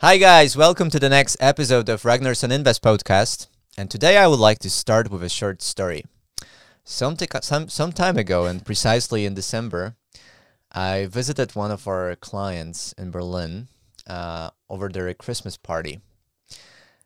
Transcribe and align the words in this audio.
Hi 0.00 0.18
guys, 0.18 0.58
welcome 0.58 0.90
to 0.90 1.00
the 1.00 1.08
next 1.08 1.38
episode 1.40 1.88
of 1.88 2.02
Ragnarson 2.02 2.52
Invest 2.52 2.82
podcast. 2.82 3.46
And 3.78 3.90
today 3.90 4.18
I 4.18 4.26
would 4.26 4.38
like 4.38 4.58
to 4.58 4.68
start 4.68 5.10
with 5.10 5.22
a 5.22 5.30
short 5.30 5.62
story. 5.62 6.04
Some, 6.84 7.16
t- 7.16 7.26
some, 7.40 7.70
some 7.70 7.92
time 7.92 8.18
ago, 8.18 8.44
and 8.44 8.62
precisely 8.62 9.24
in 9.24 9.32
December, 9.32 9.96
I 10.70 11.06
visited 11.06 11.56
one 11.56 11.70
of 11.70 11.88
our 11.88 12.14
clients 12.14 12.92
in 12.98 13.10
Berlin 13.10 13.68
uh, 14.06 14.50
over 14.68 14.90
their 14.90 15.14
Christmas 15.14 15.56
party. 15.56 16.00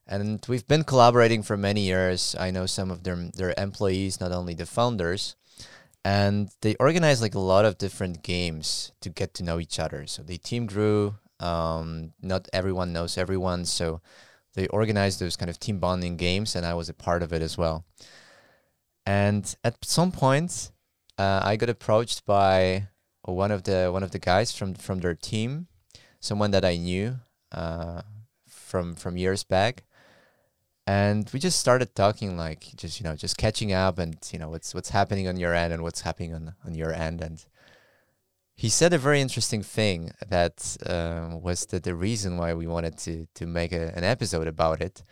And 0.05 0.45
we've 0.49 0.67
been 0.67 0.83
collaborating 0.83 1.45
for 1.45 1.57
many 1.57 1.83
years. 1.83 2.35
I 2.41 2.51
know 2.51 2.67
some 2.67 2.91
of 2.91 3.05
their, 3.05 3.15
their 3.15 3.55
employees, 3.57 4.21
not 4.21 4.33
only 4.33 4.55
the 4.55 4.67
founders. 4.67 5.37
And 6.05 6.51
they 6.61 6.75
organize 6.81 7.23
like 7.23 7.37
a 7.37 7.39
lot 7.39 7.65
of 7.65 7.79
different 7.79 8.25
games 8.25 8.91
to 9.01 9.11
get 9.11 9.33
to 9.35 9.45
know 9.45 9.61
each 9.61 9.79
other. 9.79 10.09
So 10.09 10.25
the 10.25 10.39
team 10.39 10.67
grew 10.67 11.15
um, 11.41 12.13
not 12.23 12.49
everyone 12.53 12.93
knows 12.93 13.19
everyone, 13.19 13.65
so 13.65 14.01
they 14.55 14.67
organized 14.69 15.21
those 15.21 15.37
kind 15.37 15.51
of 15.51 15.59
team 15.59 15.79
bonding 15.79 16.17
games, 16.17 16.55
and 16.55 16.67
I 16.67 16.75
was 16.75 16.89
a 16.89 16.95
part 16.95 17.23
of 17.23 17.33
it 17.33 17.43
as 17.43 17.57
well. 17.57 17.85
And 19.07 19.55
at 19.65 19.85
some 19.85 20.13
point, 20.13 20.71
uh, 21.19 21.41
I 21.43 21.57
got 21.57 21.69
approached 21.69 22.25
by 22.27 22.89
one 23.23 23.51
of 23.51 23.65
the 23.65 23.91
one 23.93 24.03
of 24.03 24.11
the 24.11 24.19
guys 24.19 24.53
from 24.53 24.75
from 24.75 25.01
their 25.01 25.15
team, 25.15 25.69
someone 26.21 26.51
that 26.51 26.65
I 26.65 26.77
knew 26.77 27.17
uh, 27.53 28.03
from 28.49 28.95
from 28.95 29.17
years 29.17 29.45
back, 29.45 29.85
and 30.87 31.29
we 31.33 31.39
just 31.39 31.61
started 31.61 31.95
talking 31.95 32.37
like 32.37 32.67
just 32.77 33.01
you 33.01 33.05
know 33.05 33.17
just 33.17 33.37
catching 33.37 33.73
up 33.73 33.99
and 33.99 34.17
you 34.33 34.39
know 34.39 34.49
what's 34.49 34.75
what's 34.75 34.91
happening 34.91 35.29
on 35.29 35.37
your 35.37 35.55
end 35.55 35.73
and 35.73 35.83
what's 35.83 36.03
happening 36.03 36.35
on 36.35 36.55
on 36.67 36.75
your 36.75 36.93
end 36.93 37.21
and 37.21 37.45
he 38.61 38.69
said 38.69 38.93
a 38.93 38.99
very 38.99 39.23
interesting 39.23 39.63
thing 39.63 40.13
that 40.29 40.77
uh, 40.85 41.35
was 41.35 41.65
the, 41.65 41.95
reason 41.95 42.37
why 42.37 42.53
we 42.53 42.67
wanted 42.67 42.99
to 42.99 43.27
to 43.35 43.47
make 43.47 43.73
a, 43.73 43.87
an 43.97 44.05
episode 44.05 44.47
about 44.47 44.83
it. 44.83 45.03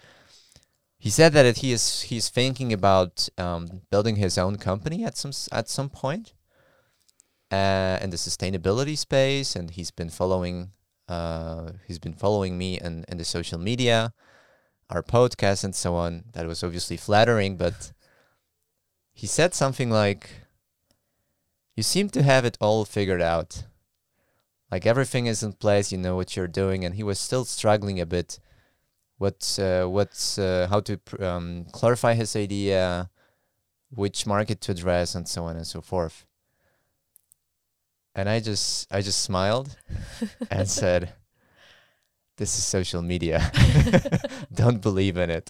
He 0.98 1.08
said 1.08 1.32
that 1.32 1.56
he 1.56 1.72
is 1.72 2.02
he's 2.10 2.28
thinking 2.28 2.74
about 2.74 3.14
um, 3.38 3.80
building 3.90 4.16
his 4.16 4.36
own 4.36 4.56
company 4.56 5.02
at 5.02 5.16
some 5.16 5.32
at 5.50 5.70
some 5.70 5.88
point 5.88 6.34
uh, 7.50 7.96
in 8.02 8.10
the 8.10 8.18
sustainability 8.18 8.98
space, 8.98 9.56
and 9.56 9.70
he's 9.70 9.92
been 10.00 10.10
following 10.10 10.72
uh, 11.08 11.70
he's 11.86 11.98
been 11.98 12.18
following 12.24 12.58
me 12.58 12.78
in, 12.78 13.06
in 13.08 13.16
the 13.16 13.24
social 13.24 13.58
media, 13.58 14.12
our 14.90 15.02
podcast, 15.02 15.64
and 15.64 15.74
so 15.74 15.94
on. 15.94 16.24
That 16.34 16.46
was 16.46 16.62
obviously 16.62 16.98
flattering, 16.98 17.56
but 17.56 17.92
he 19.14 19.26
said 19.26 19.54
something 19.54 19.88
like 19.88 20.47
you 21.78 21.84
seem 21.84 22.08
to 22.08 22.24
have 22.24 22.44
it 22.44 22.58
all 22.60 22.84
figured 22.84 23.22
out. 23.22 23.62
Like 24.68 24.84
everything 24.84 25.26
is 25.26 25.44
in 25.44 25.52
place, 25.52 25.92
you 25.92 25.98
know 25.98 26.16
what 26.16 26.34
you're 26.34 26.48
doing, 26.48 26.84
and 26.84 26.96
he 26.96 27.04
was 27.04 27.20
still 27.20 27.44
struggling 27.44 28.00
a 28.00 28.04
bit. 28.04 28.40
What's 29.18 29.60
uh, 29.60 29.86
what's 29.86 30.40
uh, 30.40 30.66
how 30.68 30.80
to 30.80 30.98
pr- 30.98 31.22
um, 31.22 31.66
clarify 31.70 32.14
his 32.14 32.34
idea, 32.34 33.10
which 33.90 34.26
market 34.26 34.60
to 34.62 34.72
address, 34.72 35.14
and 35.14 35.28
so 35.28 35.44
on 35.44 35.54
and 35.56 35.64
so 35.64 35.80
forth. 35.80 36.26
And 38.12 38.28
I 38.28 38.40
just 38.40 38.92
I 38.92 39.00
just 39.00 39.20
smiled 39.20 39.76
and 40.50 40.68
said, 40.68 41.14
"This 42.38 42.58
is 42.58 42.64
social 42.64 43.02
media. 43.02 43.52
Don't 44.52 44.82
believe 44.82 45.16
in 45.16 45.30
it." 45.30 45.48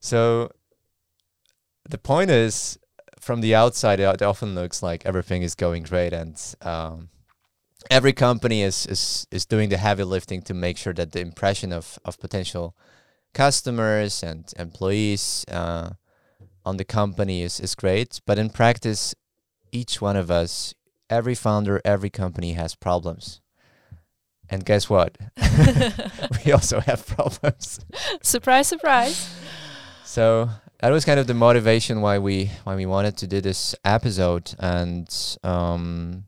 so 0.00 0.50
the 1.86 1.98
point 1.98 2.30
is 2.30 2.78
from 3.20 3.40
the 3.40 3.54
outside, 3.54 4.00
it 4.00 4.22
often 4.22 4.54
looks 4.54 4.82
like 4.82 5.06
everything 5.06 5.42
is 5.42 5.54
going 5.54 5.84
great, 5.84 6.12
and 6.12 6.36
um, 6.62 7.10
every 7.90 8.12
company 8.12 8.62
is, 8.62 8.86
is 8.86 9.26
is 9.30 9.46
doing 9.46 9.68
the 9.68 9.76
heavy 9.76 10.04
lifting 10.04 10.42
to 10.42 10.54
make 10.54 10.76
sure 10.76 10.94
that 10.94 11.12
the 11.12 11.20
impression 11.20 11.72
of 11.72 11.98
of 12.04 12.18
potential 12.18 12.74
customers 13.32 14.22
and 14.22 14.52
employees 14.58 15.44
uh, 15.50 15.90
on 16.64 16.76
the 16.76 16.84
company 16.84 17.42
is 17.42 17.60
is 17.60 17.74
great. 17.74 18.20
But 18.26 18.38
in 18.38 18.50
practice, 18.50 19.14
each 19.72 20.00
one 20.00 20.16
of 20.16 20.30
us, 20.30 20.74
every 21.08 21.34
founder, 21.34 21.80
every 21.84 22.10
company 22.10 22.54
has 22.54 22.74
problems. 22.74 23.40
And 24.48 24.64
guess 24.64 24.90
what? 24.90 25.16
we 26.44 26.52
also 26.52 26.80
have 26.80 27.06
problems. 27.06 27.80
surprise, 28.22 28.66
surprise. 28.66 29.30
So 30.04 30.50
that 30.80 30.90
was 30.90 31.04
kind 31.04 31.20
of 31.20 31.26
the 31.26 31.34
motivation 31.34 32.00
why 32.00 32.18
we 32.18 32.50
why 32.64 32.74
we 32.74 32.86
wanted 32.86 33.16
to 33.18 33.26
do 33.26 33.40
this 33.40 33.74
episode. 33.84 34.54
And 34.58 35.08
um, 35.42 36.24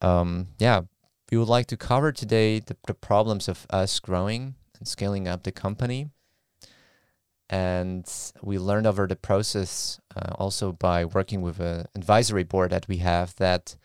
um, 0.00 0.48
yeah 0.58 0.82
we 1.32 1.38
would 1.38 1.48
like 1.48 1.66
to 1.66 1.78
cover 1.78 2.12
today 2.12 2.60
the, 2.60 2.76
the 2.86 2.92
problems 2.92 3.48
of 3.48 3.66
us 3.70 3.98
growing 3.98 4.54
and 4.78 4.86
scaling 4.86 5.26
up 5.26 5.44
the 5.44 5.50
company. 5.50 6.10
And 7.48 8.06
we 8.42 8.58
learned 8.58 8.86
over 8.86 9.06
the 9.06 9.16
process 9.16 9.98
uh, 10.14 10.34
also 10.34 10.72
by 10.72 11.06
working 11.06 11.40
with 11.40 11.58
an 11.58 11.86
advisory 11.94 12.42
board 12.42 12.70
that 12.70 12.86
we 12.86 12.98
have 12.98 13.34
that 13.36 13.76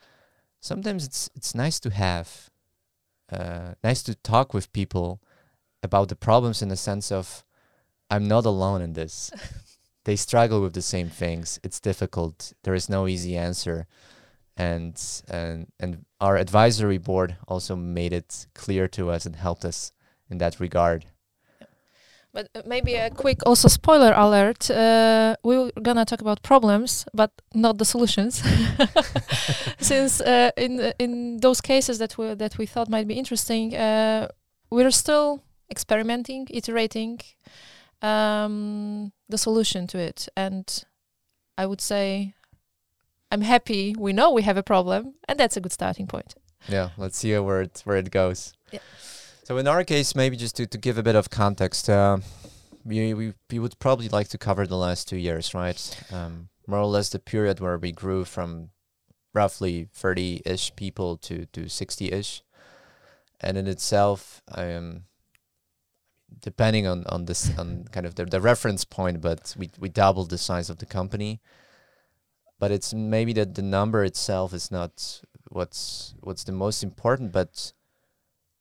sometimes 0.60 1.06
it's 1.06 1.30
it's 1.34 1.54
nice 1.54 1.80
to 1.80 1.90
have 1.90 2.50
uh, 3.32 3.74
nice 3.82 4.02
to 4.02 4.14
talk 4.14 4.52
with 4.52 4.72
people 4.72 5.20
about 5.82 6.08
the 6.08 6.16
problems 6.16 6.60
in 6.60 6.68
the 6.68 6.76
sense 6.76 7.10
of 7.10 7.44
I'm 8.10 8.26
not 8.26 8.46
alone 8.46 8.82
in 8.82 8.92
this. 8.94 9.30
they 10.04 10.16
struggle 10.16 10.60
with 10.62 10.72
the 10.72 10.82
same 10.82 11.08
things. 11.08 11.60
It's 11.62 11.80
difficult. 11.80 12.52
There 12.64 12.74
is 12.74 12.88
no 12.88 13.06
easy 13.06 13.36
answer. 13.36 13.86
And 14.56 15.00
and 15.28 15.68
and 15.78 16.04
our 16.20 16.36
advisory 16.36 16.98
board 16.98 17.36
also 17.46 17.76
made 17.76 18.12
it 18.12 18.46
clear 18.54 18.88
to 18.88 19.10
us 19.10 19.26
and 19.26 19.36
helped 19.36 19.64
us 19.64 19.92
in 20.30 20.38
that 20.38 20.58
regard. 20.58 21.06
But 22.32 22.48
uh, 22.54 22.62
maybe 22.66 22.94
a 22.94 23.10
quick 23.10 23.38
also 23.46 23.68
spoiler 23.68 24.12
alert. 24.16 24.70
Uh, 24.70 25.36
we're 25.44 25.70
gonna 25.80 26.04
talk 26.04 26.20
about 26.20 26.42
problems, 26.42 27.06
but 27.14 27.30
not 27.54 27.78
the 27.78 27.84
solutions, 27.84 28.42
since 29.78 30.20
uh, 30.20 30.50
in 30.56 30.92
in 30.98 31.40
those 31.40 31.60
cases 31.60 31.98
that 31.98 32.18
we 32.18 32.34
that 32.34 32.58
we 32.58 32.66
thought 32.66 32.88
might 32.88 33.06
be 33.06 33.14
interesting, 33.14 33.74
uh, 33.74 34.28
we're 34.70 34.90
still 34.90 35.40
experimenting, 35.70 36.46
iterating, 36.50 37.20
um, 38.02 39.12
the 39.28 39.38
solution 39.38 39.86
to 39.88 39.98
it. 39.98 40.28
And 40.36 40.84
I 41.56 41.66
would 41.66 41.80
say 41.80 42.34
I'm 43.30 43.42
happy 43.42 43.94
we 43.98 44.12
know 44.12 44.30
we 44.30 44.42
have 44.42 44.56
a 44.56 44.62
problem, 44.62 45.14
and 45.28 45.38
that's 45.38 45.56
a 45.56 45.60
good 45.60 45.72
starting 45.72 46.06
point. 46.06 46.34
Yeah, 46.68 46.90
let's 46.96 47.18
see 47.18 47.36
where 47.38 47.62
it 47.62 47.82
where 47.84 47.96
it 47.96 48.10
goes. 48.10 48.52
Yeah. 48.72 48.80
So 49.44 49.56
in 49.58 49.66
our 49.66 49.84
case, 49.84 50.14
maybe 50.14 50.36
just 50.36 50.56
to, 50.56 50.66
to 50.66 50.78
give 50.78 50.98
a 50.98 51.02
bit 51.02 51.16
of 51.16 51.30
context, 51.30 51.88
uh, 51.88 52.18
we, 52.84 53.14
we 53.14 53.34
we 53.50 53.58
would 53.58 53.78
probably 53.78 54.08
like 54.08 54.28
to 54.28 54.38
cover 54.38 54.66
the 54.66 54.76
last 54.76 55.08
two 55.08 55.16
years, 55.16 55.54
right? 55.54 56.04
Um, 56.12 56.48
more 56.66 56.80
or 56.80 56.86
less 56.86 57.08
the 57.08 57.18
period 57.18 57.60
where 57.60 57.78
we 57.78 57.92
grew 57.92 58.24
from 58.24 58.70
roughly 59.34 59.88
30-ish 59.96 60.74
people 60.76 61.16
to 61.18 61.46
to 61.46 61.62
60-ish, 61.62 62.42
and 63.40 63.56
in 63.56 63.66
itself, 63.66 64.42
um, 64.54 65.04
depending 66.40 66.86
on 66.86 67.04
on 67.06 67.24
this 67.26 67.50
on 67.58 67.84
kind 67.92 68.06
of 68.06 68.14
the, 68.14 68.24
the 68.24 68.40
reference 68.40 68.84
point, 68.84 69.20
but 69.20 69.54
we 69.58 69.70
we 69.78 69.88
doubled 69.88 70.30
the 70.30 70.38
size 70.38 70.70
of 70.70 70.78
the 70.78 70.86
company. 70.86 71.40
But 72.60 72.70
it's 72.72 72.92
maybe 72.92 73.32
that 73.34 73.54
the 73.54 73.62
number 73.62 74.02
itself 74.04 74.52
is 74.52 74.70
not 74.70 75.22
what's 75.50 76.14
what's 76.20 76.44
the 76.44 76.52
most 76.52 76.82
important, 76.82 77.32
but 77.32 77.72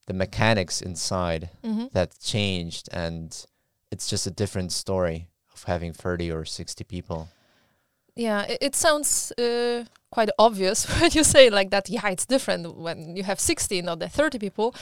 the 0.05 0.13
mechanics 0.13 0.81
inside 0.81 1.49
Mm-hmm. 1.63 1.87
that 1.93 2.17
changed, 2.19 2.89
and 2.91 3.45
it's 3.91 4.09
just 4.09 4.27
a 4.27 4.31
different 4.31 4.71
story 4.71 5.27
of 5.53 5.63
having 5.63 5.93
thirty 5.93 6.31
or 6.31 6.45
sixty 6.45 6.83
people. 6.83 7.27
Yeah, 8.15 8.43
it, 8.43 8.57
it 8.61 8.75
sounds 8.75 9.31
uh, 9.37 9.83
quite 10.11 10.29
obvious 10.39 10.85
when 11.01 11.11
you 11.13 11.23
say 11.23 11.49
like 11.49 11.69
that. 11.71 11.89
Yeah, 11.89 12.07
it's 12.09 12.25
different 12.25 12.77
when 12.77 13.15
you 13.15 13.23
have 13.23 13.39
60, 13.39 13.81
not 13.81 13.99
the 13.99 14.09
30 14.09 14.39
people. 14.39 14.75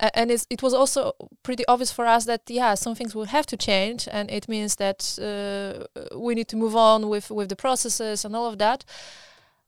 Uh, 0.00 0.10
and 0.14 0.30
it 0.30 0.62
was 0.62 0.74
also 0.74 1.12
pretty 1.44 1.64
obvious 1.68 1.92
for 1.92 2.04
us 2.04 2.24
that 2.24 2.42
yeah, 2.48 2.74
some 2.74 2.96
things 2.96 3.14
will 3.14 3.26
have 3.26 3.46
to 3.46 3.56
change, 3.56 4.08
and 4.10 4.28
it 4.28 4.48
means 4.48 4.76
that 4.76 5.18
uh, 5.22 6.18
we 6.18 6.34
need 6.34 6.48
to 6.48 6.56
move 6.56 6.74
on 6.74 7.08
with 7.08 7.30
with 7.30 7.48
the 7.48 7.54
processes 7.56 8.24
and 8.24 8.34
all 8.34 8.46
of 8.46 8.58
that. 8.58 8.84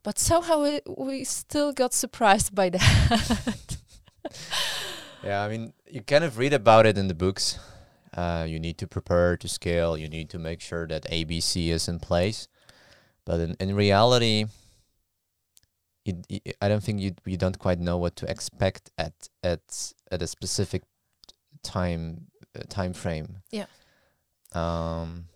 But 0.03 0.19
somehow 0.19 0.63
we, 0.63 0.81
we 0.87 1.25
still 1.25 1.73
got 1.73 1.95
surprised 1.95 2.55
by 2.55 2.71
that. 2.71 3.77
Yeah, 5.23 5.43
I 5.43 5.49
mean, 5.49 5.73
you 5.91 6.03
kind 6.03 6.23
of 6.23 6.39
read 6.39 6.53
about 6.53 6.87
it 6.87 6.97
in 6.97 7.09
the 7.09 7.15
books. 7.15 7.59
Uh, 8.17 8.47
you 8.49 8.61
need 8.61 8.79
to 8.79 8.87
prepare 8.87 9.37
to 9.37 9.49
scale. 9.49 9.97
You 9.97 10.09
need 10.09 10.31
to 10.31 10.39
make 10.39 10.61
sure 10.61 10.87
that 10.87 11.11
ABC 11.11 11.69
is 11.69 11.89
in 11.89 11.99
place. 11.99 12.49
But 13.25 13.41
in, 13.41 13.57
in 13.59 13.75
reality, 13.75 14.47
you, 16.07 16.23
you, 16.29 16.41
I 16.61 16.69
don't 16.69 16.83
think 16.83 17.01
you 17.01 17.15
you 17.25 17.37
don't 17.37 17.59
quite 17.59 17.81
know 17.81 17.99
what 17.99 18.17
to 18.17 18.31
expect 18.31 18.91
at 18.97 19.29
at 19.43 19.93
at 20.11 20.23
a 20.23 20.27
specific 20.27 20.83
time 21.63 22.27
uh, 22.59 22.63
time 22.69 22.93
frame. 22.93 23.39
Yeah. 23.51 23.67
Um. 24.53 25.27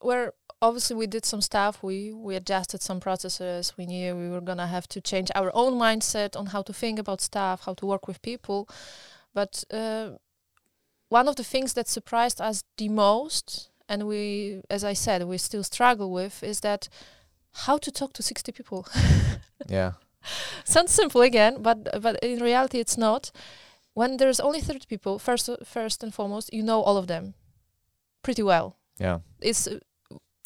Where 0.00 0.32
obviously 0.62 0.96
we 0.96 1.06
did 1.06 1.24
some 1.24 1.40
stuff. 1.40 1.82
We 1.82 2.12
we 2.12 2.36
adjusted 2.36 2.82
some 2.82 3.00
processes. 3.00 3.74
We 3.76 3.86
knew 3.86 4.16
we 4.16 4.28
were 4.28 4.40
gonna 4.40 4.66
have 4.66 4.88
to 4.88 5.00
change 5.00 5.30
our 5.34 5.50
own 5.54 5.74
mindset 5.74 6.36
on 6.36 6.46
how 6.46 6.62
to 6.62 6.72
think 6.72 6.98
about 6.98 7.20
stuff, 7.20 7.64
how 7.64 7.74
to 7.74 7.86
work 7.86 8.08
with 8.08 8.22
people. 8.22 8.68
But 9.32 9.64
uh, 9.70 10.10
one 11.08 11.28
of 11.28 11.36
the 11.36 11.44
things 11.44 11.74
that 11.74 11.88
surprised 11.88 12.40
us 12.40 12.64
the 12.76 12.88
most, 12.88 13.70
and 13.88 14.06
we, 14.06 14.62
as 14.68 14.84
I 14.84 14.92
said, 14.94 15.22
we 15.24 15.38
still 15.38 15.62
struggle 15.62 16.10
with, 16.10 16.42
is 16.42 16.60
that 16.60 16.88
how 17.52 17.78
to 17.78 17.90
talk 17.90 18.12
to 18.14 18.22
sixty 18.22 18.52
people. 18.52 18.86
yeah. 19.68 19.92
Sounds 20.64 20.92
simple 20.92 21.22
again, 21.22 21.62
but 21.62 22.02
but 22.02 22.18
in 22.22 22.42
reality 22.42 22.78
it's 22.78 22.98
not. 22.98 23.30
When 23.94 24.16
there's 24.16 24.40
only 24.40 24.60
thirty 24.60 24.86
people, 24.86 25.18
first 25.18 25.50
first 25.64 26.02
and 26.02 26.14
foremost, 26.14 26.52
you 26.52 26.62
know 26.62 26.80
all 26.82 26.96
of 26.96 27.06
them 27.06 27.34
pretty 28.22 28.42
well. 28.42 28.76
Yeah. 28.98 29.20
It's 29.40 29.66
uh, 29.66 29.78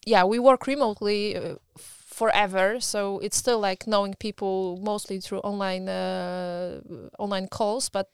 yeah, 0.06 0.24
we 0.24 0.38
work 0.38 0.66
remotely 0.66 1.36
uh, 1.36 1.56
forever, 1.76 2.80
so 2.80 3.18
it's 3.18 3.36
still 3.36 3.58
like 3.58 3.86
knowing 3.86 4.14
people 4.14 4.78
mostly 4.82 5.20
through 5.20 5.40
online 5.40 5.88
uh, 5.88 6.80
online 7.18 7.48
calls, 7.48 7.88
but 7.88 8.10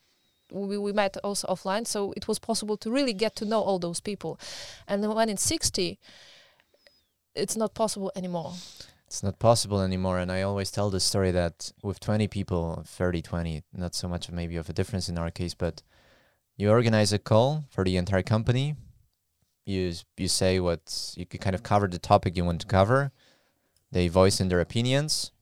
we, 0.52 0.78
we 0.78 0.93
met 0.93 1.16
also 1.22 1.46
offline, 1.48 1.86
so 1.86 2.12
it 2.16 2.26
was 2.26 2.38
possible 2.38 2.76
to 2.78 2.90
really 2.90 3.12
get 3.12 3.36
to 3.36 3.44
know 3.44 3.60
all 3.60 3.78
those 3.78 4.00
people. 4.00 4.38
And 4.88 5.02
then 5.02 5.14
when 5.14 5.28
it's 5.28 5.43
60, 5.43 5.98
it's 7.40 7.56
not 7.56 7.75
possible 7.75 8.12
anymore. 8.14 8.52
It's 9.06 9.22
not 9.22 9.38
possible 9.38 9.81
anymore. 9.81 10.19
And 10.19 10.31
I 10.31 10.42
always 10.42 10.70
tell 10.70 10.90
the 10.90 11.00
story 11.00 11.32
that 11.32 11.72
with 11.82 11.98
20 11.98 12.28
people, 12.28 12.84
30, 12.87 13.22
20, 13.22 13.62
not 13.72 13.94
so 13.94 14.06
much 14.06 14.31
maybe 14.31 14.56
of 14.56 14.69
a 14.69 14.72
difference 14.72 15.08
in 15.08 15.19
our 15.19 15.31
case, 15.31 15.54
but 15.54 15.82
you 16.56 16.70
organize 16.70 17.12
a 17.12 17.19
call 17.19 17.64
for 17.70 17.84
the 17.84 17.96
entire 17.96 18.22
company. 18.22 18.76
You, 19.66 19.92
you 20.16 20.28
say 20.28 20.60
what 20.60 21.14
you 21.16 21.26
kind 21.26 21.54
of 21.54 21.62
cover 21.62 21.88
the 21.88 21.98
topic 21.98 22.37
you 22.37 22.44
want 22.44 22.60
to 22.60 22.66
cover. 22.66 23.12
They 23.90 24.08
voice 24.08 24.40
in 24.40 24.48
their 24.48 24.60
opinions. 24.60 25.32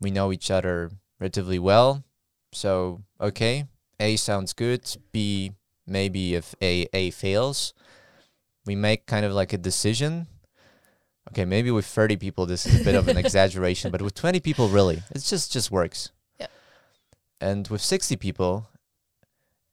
We 0.00 0.10
know 0.10 0.32
each 0.32 0.50
other 0.50 0.90
relatively 1.20 1.58
well. 1.58 2.04
So, 2.52 3.02
okay, 3.20 3.66
A 4.00 4.16
sounds 4.16 4.52
good. 4.52 4.82
B, 5.12 5.52
maybe 5.86 6.34
if 6.34 6.54
A, 6.60 6.88
A 6.92 7.10
fails, 7.10 7.74
we 8.64 8.74
make 8.74 9.06
kind 9.06 9.24
of 9.24 9.32
like 9.32 9.52
a 9.52 9.58
decision 9.58 10.26
okay, 11.30 11.44
maybe 11.44 11.70
with 11.70 11.86
30 11.86 12.16
people 12.16 12.46
this 12.46 12.66
is 12.66 12.80
a 12.80 12.84
bit 12.84 12.94
of 12.94 13.08
an 13.08 13.16
exaggeration, 13.24 13.90
but 13.90 14.02
with 14.02 14.14
20 14.14 14.40
people 14.40 14.68
really, 14.68 15.02
it 15.14 15.22
just 15.22 15.52
just 15.52 15.70
works. 15.70 16.10
Yeah. 16.38 16.46
And 17.40 17.68
with 17.68 17.80
60 17.80 18.16
people, 18.16 18.68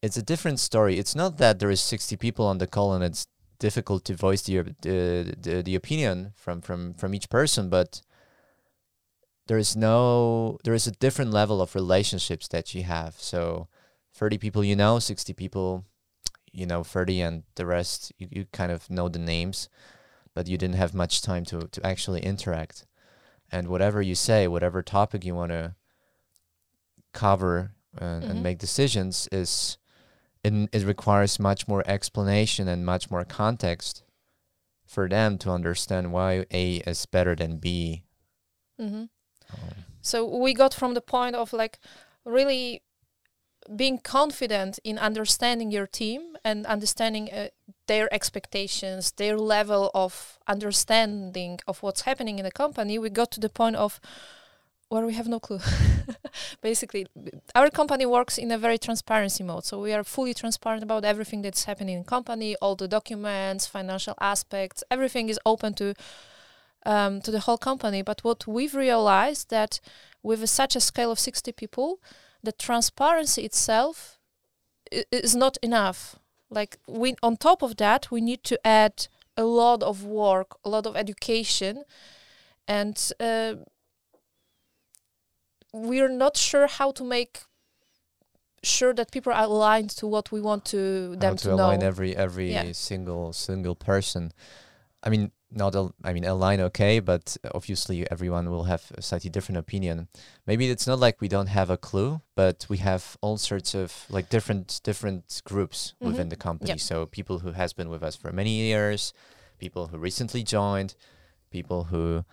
it's 0.02 0.18
a 0.18 0.24
different 0.24 0.60
story. 0.60 0.98
It's 0.98 1.16
not 1.16 1.38
that 1.38 1.60
there 1.60 1.70
is 1.70 1.82
60 1.82 2.18
people 2.18 2.46
on 2.46 2.58
the 2.58 2.68
call 2.68 2.94
and 2.94 3.04
it's 3.04 3.28
difficult 3.60 4.04
to 4.06 4.16
voice 4.16 4.42
the 4.42 4.76
the, 4.82 5.36
the, 5.40 5.64
the 5.64 5.76
opinion 5.76 6.34
from, 6.36 6.62
from 6.62 6.94
from 6.96 7.14
each 7.14 7.30
person, 7.30 7.70
but 7.70 8.02
there 9.48 9.58
is 9.58 9.76
no 9.76 10.58
there 10.64 10.74
is 10.74 10.88
a 10.88 10.92
different 10.92 11.32
level 11.32 11.62
of 11.62 11.76
relationships 11.76 12.48
that 12.50 12.74
you 12.74 12.84
have. 12.84 13.16
So 13.18 13.68
30 14.14 14.38
people 14.38 14.64
you 14.64 14.76
know, 14.76 15.00
60 15.00 15.34
people 15.34 15.86
you 16.52 16.66
know 16.66 16.84
30 16.84 17.22
and 17.22 17.44
the 17.56 17.66
rest 17.66 18.12
you, 18.20 18.28
you 18.32 18.46
kind 18.54 18.72
of 18.72 18.90
know 18.90 19.10
the 19.10 19.20
names 19.20 19.70
but 20.34 20.48
you 20.48 20.58
didn't 20.58 20.76
have 20.76 20.94
much 20.94 21.22
time 21.22 21.46
to, 21.46 21.68
to 21.68 21.86
actually 21.86 22.22
interact. 22.22 22.86
And 23.52 23.68
whatever 23.68 24.02
you 24.02 24.16
say, 24.16 24.48
whatever 24.48 24.82
topic 24.82 25.24
you 25.26 25.36
want 25.36 25.52
to 25.52 25.76
cover 27.14 27.72
and, 27.98 28.24
Mhm. 28.24 28.30
and 28.30 28.44
make 28.44 28.58
decisions 28.58 29.28
is 29.32 29.78
it, 30.44 30.70
it 30.74 30.84
requires 30.86 31.40
much 31.40 31.68
more 31.68 31.84
explanation 31.88 32.68
and 32.68 32.86
much 32.86 33.10
more 33.12 33.24
context 33.24 34.04
for 34.86 35.08
them 35.08 35.38
to 35.38 35.52
understand 35.52 36.12
why 36.12 36.46
A 36.52 36.78
is 36.88 37.06
better 37.06 37.36
than 37.36 37.58
B. 37.58 38.04
hmm 38.78 39.06
Um, 39.50 39.86
So 40.02 40.26
we 40.26 40.54
got 40.54 40.74
from 40.74 40.94
the 40.96 41.02
point 41.02 41.36
of 41.36 41.54
like 41.54 41.80
really 42.26 42.82
being 43.76 44.00
confident 44.00 44.80
in 44.84 44.98
understanding 44.98 45.72
your 45.72 45.88
team 45.88 46.36
and 46.44 46.66
understanding 46.66 47.32
uh, 47.32 47.48
their 47.88 48.14
expectations, 48.14 49.12
their 49.14 49.38
level 49.38 49.92
of 49.94 50.40
understanding 50.48 51.60
of 51.68 51.84
what's 51.84 52.02
happening 52.02 52.40
in 52.40 52.46
the 52.46 52.52
company. 52.52 52.98
We 52.98 53.10
got 53.10 53.32
to 53.32 53.40
the 53.40 53.50
point 53.50 53.76
of 53.76 54.00
where 54.90 55.06
we 55.06 55.14
have 55.14 55.28
no 55.28 55.40
clue. 55.40 55.60
Basically, 56.62 57.08
our 57.56 57.70
company 57.70 58.06
works 58.06 58.38
in 58.38 58.52
a 58.52 58.58
very 58.58 58.78
transparency 58.78 59.44
mode. 59.44 59.66
So 59.66 59.82
we 59.82 59.92
are 59.94 60.04
fully 60.04 60.34
transparent 60.34 60.84
about 60.84 61.04
everything 61.04 61.42
that's 61.42 61.64
happening 61.64 61.98
in 61.98 62.04
company, 62.04 62.56
all 62.62 62.76
the 62.76 62.88
documents, 62.88 63.66
financial 63.66 64.14
aspects, 64.22 64.84
everything 64.92 65.30
is 65.30 65.40
open 65.46 65.74
to 65.76 65.96
um, 66.86 67.22
to 67.22 67.32
the 67.32 67.40
whole 67.40 67.58
company. 67.58 68.02
But 68.02 68.24
what 68.24 68.46
we've 68.46 68.76
realized 68.76 69.50
that 69.50 69.80
with 70.22 70.44
a, 70.44 70.48
such 70.48 70.76
a 70.76 70.80
scale 70.80 71.12
of 71.12 71.20
60 71.20 71.52
people, 71.54 72.00
the 72.44 72.52
transparency 72.52 73.44
itself 73.44 74.20
is 75.12 75.36
not 75.36 75.58
enough. 75.64 76.18
Like 76.54 76.78
we, 76.88 77.16
on 77.24 77.38
top 77.38 77.62
of 77.62 77.78
that, 77.78 78.12
we 78.12 78.22
need 78.22 78.44
to 78.44 78.60
add 78.66 79.08
a 79.36 79.44
lot 79.44 79.82
of 79.84 80.04
work, 80.04 80.58
a 80.64 80.70
lot 80.70 80.86
of 80.86 80.96
education, 80.96 81.84
and 82.68 83.12
uh, 83.20 83.56
we're 85.74 86.10
not 86.10 86.38
sure 86.38 86.68
how 86.68 86.92
to 86.92 87.04
make 87.04 87.42
sure 88.62 88.94
that 88.94 89.12
people 89.12 89.34
are 89.34 89.44
aligned 89.44 89.90
to 89.90 90.08
what 90.08 90.32
we 90.32 90.40
want 90.40 90.64
to 90.66 91.12
how 91.16 91.20
them 91.20 91.36
to, 91.36 91.44
to, 91.44 91.54
align 91.54 91.80
know. 91.80 91.88
every 91.88 92.16
every 92.16 92.52
Yeah. 92.54 92.72
single 92.74 93.34
single 93.34 93.76
person. 93.76 94.32
I 95.02 95.10
mean, 95.10 95.32
not 95.56 95.76
al- 95.76 95.94
I 96.04 96.14
mean 96.14 96.26
align 96.26 96.60
okay, 96.62 97.00
but 97.00 97.38
obviously 97.54 98.10
everyone 98.12 98.50
will 98.50 98.64
have 98.64 98.92
a 98.98 99.02
slightly 99.02 99.30
different 99.30 99.58
opinion. 99.60 100.08
Maybe 100.48 100.70
it's 100.70 100.88
not 100.88 101.00
like 101.00 101.22
we 101.22 101.28
don't 101.28 101.48
have 101.48 101.70
a 101.70 101.78
clue, 101.78 102.22
but 102.36 102.66
we 102.70 102.78
have 102.78 103.18
all 103.22 103.38
sorts 103.38 103.74
of 103.76 104.06
like 104.10 104.30
different 104.30 104.82
different 104.84 105.42
groups 105.46 105.94
within 106.00 106.28
Mhm. 106.28 106.30
the 106.32 106.36
company. 106.36 106.70
Yep. 106.70 106.80
So 106.80 107.06
people 107.06 107.40
who 107.40 107.52
has 107.54 107.74
been 107.74 107.90
with 107.90 108.04
us 108.04 108.16
for 108.16 108.32
many 108.32 108.52
years, 108.52 109.14
people 109.60 109.88
who 109.88 109.98
recently 109.98 110.44
joined, 110.44 110.96
people 111.52 111.86
who 111.86 112.26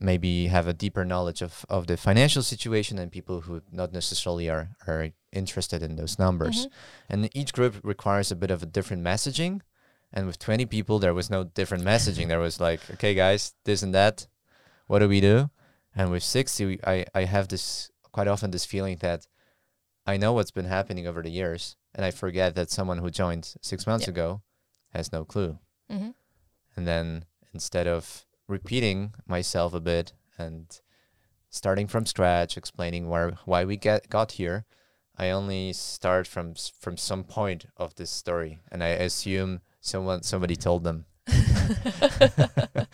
maybe 0.00 0.46
have 0.46 0.68
a 0.68 0.72
deeper 0.72 1.04
knowledge 1.04 1.42
of, 1.42 1.64
of 1.68 1.86
the 1.86 1.96
financial 1.96 2.42
situation 2.42 2.98
and 2.98 3.10
people 3.10 3.40
who 3.40 3.62
not 3.72 3.92
necessarily 3.92 4.48
are, 4.48 4.76
are 4.86 5.10
interested 5.32 5.82
in 5.82 5.96
those 5.96 6.18
numbers. 6.20 6.66
Mhm. 6.66 6.70
And 7.08 7.36
each 7.36 7.52
group 7.52 7.74
requires 7.82 8.30
a 8.30 8.36
bit 8.36 8.50
of 8.52 8.62
a 8.62 8.66
different 8.66 9.02
messaging. 9.02 9.60
And 10.12 10.26
with 10.26 10.38
20 10.38 10.66
people, 10.66 10.98
there 10.98 11.14
was 11.14 11.28
no 11.30 11.44
different 11.44 11.84
messaging. 11.84 12.28
There 12.28 12.38
was 12.40 12.60
like, 12.60 12.80
okay, 12.92 13.14
guys, 13.14 13.54
this 13.64 13.82
and 13.82 13.94
that. 13.94 14.26
What 14.86 15.00
do 15.00 15.08
we 15.08 15.20
do? 15.20 15.50
And 15.94 16.10
with 16.10 16.22
60, 16.22 16.64
we, 16.66 16.80
I, 16.86 17.04
I 17.14 17.24
have 17.24 17.48
this 17.48 17.90
quite 18.12 18.26
often 18.28 18.50
this 18.50 18.64
feeling 18.64 18.96
that 19.00 19.26
I 20.06 20.16
know 20.16 20.32
what's 20.32 20.50
been 20.50 20.64
happening 20.64 21.06
over 21.06 21.22
the 21.22 21.30
years. 21.30 21.76
And 21.94 22.06
I 22.06 22.10
forget 22.10 22.54
that 22.54 22.70
someone 22.70 22.98
who 22.98 23.10
joined 23.10 23.54
six 23.60 23.86
months 23.86 24.06
Yeah. 24.06 24.10
ago 24.12 24.42
has 24.94 25.12
no 25.12 25.24
clue. 25.24 25.58
Mhm. 25.90 26.14
And 26.76 26.86
then 26.86 27.24
instead 27.52 27.86
of 27.86 28.24
repeating 28.46 29.12
myself 29.26 29.74
a 29.74 29.80
bit 29.80 30.14
and 30.38 30.80
starting 31.50 31.86
from 31.86 32.06
scratch, 32.06 32.56
explaining 32.56 33.08
where 33.08 33.32
why 33.44 33.64
we 33.64 33.76
get 33.76 34.08
got 34.08 34.32
here, 34.32 34.64
I 35.16 35.30
only 35.30 35.72
start 35.74 36.26
from 36.26 36.54
from 36.54 36.96
some 36.96 37.24
point 37.24 37.66
of 37.76 37.94
this 37.96 38.10
story, 38.10 38.60
and 38.70 38.82
I 38.84 38.88
assume 38.88 39.60
someone 39.80 40.22
somebody 40.22 40.56
told 40.56 40.84
them. 40.84 41.04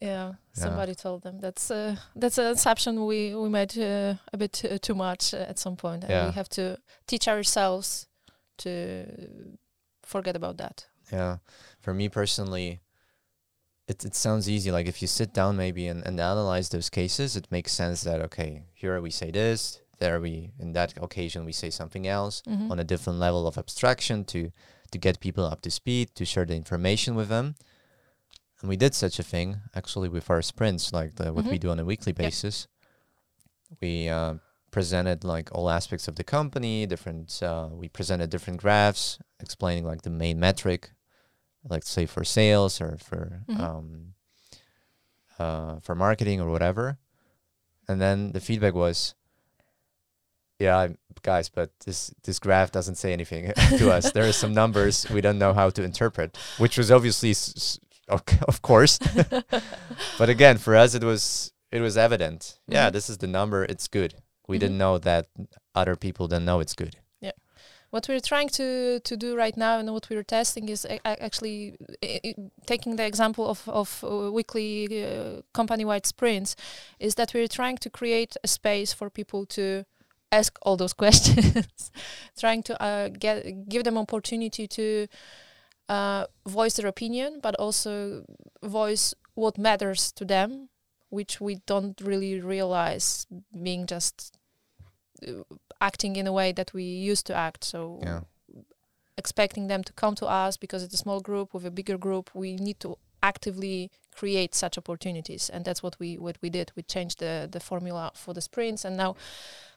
Yeah, 0.00 0.34
somebody 0.52 0.94
told 0.94 1.22
them 1.22 1.40
that's 1.40 1.72
uh, 1.72 1.96
that's 2.14 2.38
an 2.38 2.44
assumption 2.52 3.04
we 3.04 3.34
we 3.34 3.48
made 3.48 3.76
uh, 3.76 4.14
a 4.32 4.36
bit 4.36 4.62
uh, 4.64 4.78
too 4.80 4.94
much 4.94 5.34
at 5.34 5.58
some 5.58 5.74
point, 5.76 6.04
and 6.04 6.10
Yeah. 6.12 6.26
we 6.26 6.32
have 6.34 6.48
to 6.50 6.78
teach 7.08 7.26
ourselves 7.26 8.06
to 8.58 9.04
forget 10.04 10.36
about 10.36 10.56
that. 10.58 10.86
Yeah, 11.12 11.38
for 11.80 11.92
me 11.94 12.08
personally, 12.08 12.80
it 13.88 14.04
it 14.04 14.14
sounds 14.14 14.48
easy. 14.48 14.70
Like 14.70 14.86
if 14.88 15.02
you 15.02 15.08
sit 15.08 15.34
down 15.34 15.56
maybe 15.56 15.88
and, 15.88 16.06
and 16.06 16.20
analyze 16.20 16.68
those 16.68 16.90
cases, 16.90 17.34
it 17.34 17.50
makes 17.50 17.72
sense 17.72 18.02
that 18.04 18.20
okay, 18.20 18.62
here 18.74 19.00
we 19.00 19.10
say 19.10 19.32
this, 19.32 19.80
there 19.98 20.20
we 20.20 20.52
in 20.60 20.74
that 20.74 20.94
occasion 21.02 21.44
we 21.44 21.52
say 21.52 21.70
something 21.70 22.06
else. 22.06 22.42
Mhm. 22.46 22.70
on 22.70 22.78
a 22.78 22.84
different 22.84 23.18
level 23.18 23.46
of 23.48 23.58
abstraction 23.58 24.24
to 24.26 24.52
to 24.90 24.98
get 24.98 25.20
people 25.20 25.44
up 25.44 25.60
to 25.62 25.70
speed 25.70 26.14
to 26.14 26.24
share 26.24 26.44
the 26.46 26.54
information 26.56 27.14
with 27.14 27.28
them 27.28 27.54
and 28.60 28.68
we 28.68 28.76
did 28.76 28.94
such 28.94 29.18
a 29.18 29.22
thing 29.22 29.60
actually 29.74 30.08
with 30.08 30.28
our 30.30 30.42
sprints 30.42 30.92
like 30.92 31.14
the, 31.16 31.32
what 31.32 31.44
we 31.46 31.56
Mhm. 31.58 31.60
do 31.60 31.70
on 31.70 31.78
a 31.80 31.84
weekly 31.84 32.10
Yep. 32.10 32.16
basis 32.16 32.66
we 33.80 34.08
uh, 34.08 34.34
presented 34.70 35.24
like 35.24 35.48
all 35.54 35.68
aspects 35.70 36.08
of 36.08 36.16
the 36.16 36.24
company 36.24 36.86
different 36.86 37.42
uh, 37.42 37.68
we 37.72 37.88
presented 37.88 38.30
different 38.30 38.60
graphs 38.60 39.18
explaining 39.40 39.84
like 39.84 40.02
the 40.02 40.10
main 40.10 40.38
metric 40.40 40.90
like 41.64 41.82
say 41.82 42.06
for 42.06 42.24
sales 42.24 42.80
or 42.80 42.96
for 42.98 43.44
Mhm. 43.48 43.60
um, 43.60 44.14
uh, 45.38 45.78
for 45.80 45.94
marketing 45.94 46.40
or 46.40 46.50
whatever 46.50 46.98
and 47.86 48.00
then 48.00 48.32
the 48.32 48.40
feedback 48.40 48.74
was 48.74 49.14
yeah 50.58 50.76
I'm- 50.76 50.98
guys 51.22 51.48
but 51.48 51.70
this 51.84 52.12
this 52.22 52.38
graph 52.38 52.70
doesn't 52.70 52.94
say 52.94 53.12
anything 53.12 53.52
to 53.78 53.90
us 53.90 54.12
there 54.12 54.22
are 54.28 54.32
some 54.32 54.54
numbers 54.54 55.04
we 55.10 55.20
don't 55.20 55.38
know 55.38 55.52
how 55.52 55.68
to 55.70 55.82
interpret 55.82 56.38
which 56.58 56.78
was 56.78 56.90
obviously 56.92 57.34
of 58.48 58.62
course. 58.62 58.98
but 60.18 60.28
again, 60.28 60.56
for 60.58 60.74
us, 60.76 60.94
it 60.94 61.04
was 61.04 61.52
it 61.70 61.80
was 61.82 61.96
evident. 61.96 62.58
Yeah, 62.66 62.88
Mhm. 62.88 62.92
this 62.92 63.10
is 63.10 63.18
the 63.18 63.26
number. 63.26 63.64
It's 63.64 63.88
good. 63.88 64.14
We 64.46 64.56
Mhm. 64.56 64.60
didn't 64.60 64.78
know 64.78 64.98
that 64.98 65.26
other 65.74 65.96
people 65.96 66.26
didn't 66.28 66.46
know 66.46 66.60
it's 66.60 66.74
good. 66.74 66.96
Yeah, 67.20 67.32
what 67.90 68.08
we're 68.08 68.20
trying 68.32 68.48
to 68.50 69.00
to 69.00 69.16
do 69.16 69.36
right 69.36 69.56
now 69.56 69.78
and 69.78 69.90
what 69.92 70.08
we're 70.08 70.24
testing 70.38 70.68
is 70.70 70.84
a- 70.86 71.06
actually 71.06 71.76
i- 72.02 72.34
taking 72.66 72.96
the 72.96 73.04
example 73.06 73.44
of 73.44 73.68
of 73.68 74.02
uh, 74.04 74.32
weekly 74.32 74.86
uh, 75.04 75.42
company-wide 75.52 76.06
sprints 76.06 76.56
is 76.98 77.14
that 77.16 77.32
we're 77.34 77.48
trying 77.48 77.78
to 77.80 77.90
create 77.90 78.36
a 78.42 78.48
space 78.48 78.94
for 78.96 79.10
people 79.10 79.44
to 79.46 79.84
ask 80.30 80.58
all 80.62 80.76
those 80.76 80.92
questions 81.04 81.90
trying 82.38 82.62
to 82.62 82.80
uh, 82.82 83.08
get 83.08 83.68
give 83.68 83.84
them 83.84 83.98
opportunity 83.98 84.66
to 84.66 85.06
uh, 85.88 86.26
voice 86.46 86.74
their 86.76 86.86
opinion 86.88 87.40
but 87.42 87.54
also 87.56 88.24
voice 88.62 89.14
what 89.34 89.56
matters 89.58 90.12
to 90.12 90.24
them 90.24 90.68
which 91.10 91.40
we 91.40 91.56
don't 91.66 92.00
really 92.00 92.40
realize 92.40 93.26
being 93.62 93.86
just 93.86 94.36
uh, 95.26 95.42
acting 95.80 96.16
in 96.16 96.26
a 96.26 96.32
way 96.32 96.52
that 96.52 96.72
we 96.74 96.82
used 96.82 97.26
to 97.26 97.34
act. 97.34 97.64
So 97.64 98.00
Yeah. 98.02 98.20
expecting 99.16 99.66
them 99.68 99.82
to 99.82 99.92
come 99.92 100.14
to 100.14 100.26
us 100.26 100.56
because 100.56 100.84
it's 100.84 100.94
a 100.94 100.98
small 100.98 101.20
group 101.20 101.52
with 101.52 101.66
a 101.66 101.70
bigger 101.70 101.98
group, 101.98 102.30
we 102.34 102.54
need 102.56 102.78
to 102.80 102.96
actively 103.20 103.90
create 104.14 104.54
such 104.54 104.78
opportunities, 104.78 105.50
and 105.50 105.64
that's 105.64 105.82
what 105.82 105.98
we 105.98 106.16
what 106.18 106.38
we 106.40 106.50
did. 106.50 106.70
We 106.76 106.82
changed 106.82 107.18
the 107.18 107.48
the 107.50 107.60
formula 107.60 108.10
for 108.14 108.34
the 108.34 108.40
sprints, 108.40 108.84
and 108.84 108.96
now. 108.96 109.16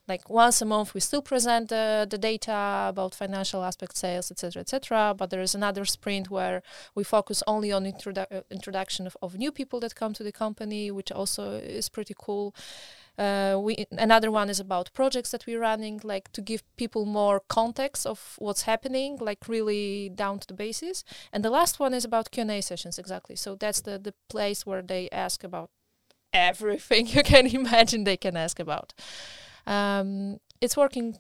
Like 0.07 0.29
once 0.29 0.61
a 0.61 0.65
month, 0.65 0.93
we 0.93 0.99
still 0.99 1.21
present 1.21 1.69
the, 1.69 2.07
the 2.09 2.17
data 2.17 2.87
about 2.89 3.15
financial 3.15 3.63
aspect, 3.63 3.95
sales, 3.95 4.31
etc., 4.31 4.61
etc. 4.61 5.13
But 5.15 5.29
there 5.29 5.41
is 5.41 5.55
another 5.55 5.85
sprint 5.85 6.29
where 6.29 6.63
we 6.95 7.03
focus 7.03 7.43
only 7.47 7.71
on 7.71 7.85
introdu- 7.85 8.43
introduction 8.49 9.05
of, 9.07 9.15
of 9.21 9.37
new 9.37 9.51
people 9.51 9.79
that 9.81 9.95
come 9.95 10.13
to 10.13 10.23
the 10.23 10.31
company, 10.31 10.91
which 10.91 11.11
also 11.11 11.51
is 11.51 11.87
pretty 11.87 12.15
cool. 12.17 12.55
Uh, 13.17 13.59
we 13.61 13.85
another 13.91 14.31
one 14.31 14.49
is 14.49 14.59
about 14.59 14.91
projects 14.93 15.31
that 15.31 15.45
we're 15.45 15.59
running, 15.59 15.99
like 16.03 16.31
to 16.31 16.41
give 16.41 16.63
people 16.77 17.05
more 17.05 17.39
context 17.47 18.07
of 18.07 18.35
what's 18.39 18.63
happening, 18.63 19.17
like 19.21 19.47
really 19.47 20.09
down 20.09 20.39
to 20.39 20.47
the 20.47 20.53
basis. 20.53 21.03
And 21.31 21.45
the 21.45 21.49
last 21.49 21.79
one 21.79 21.93
is 21.93 22.05
about 22.05 22.31
Q 22.31 22.41
and 22.41 22.51
A 22.51 22.61
sessions, 22.61 22.97
exactly. 22.97 23.35
So 23.35 23.55
that's 23.55 23.81
the 23.81 23.99
the 23.99 24.13
place 24.29 24.65
where 24.65 24.81
they 24.81 25.09
ask 25.11 25.43
about 25.43 25.69
everything 26.33 27.07
you 27.15 27.23
can 27.23 27.47
imagine 27.47 28.03
they 28.03 28.17
can 28.17 28.35
ask 28.35 28.59
about. 28.59 28.93
Um, 29.67 30.39
it's 30.59 30.77
working 30.77 31.17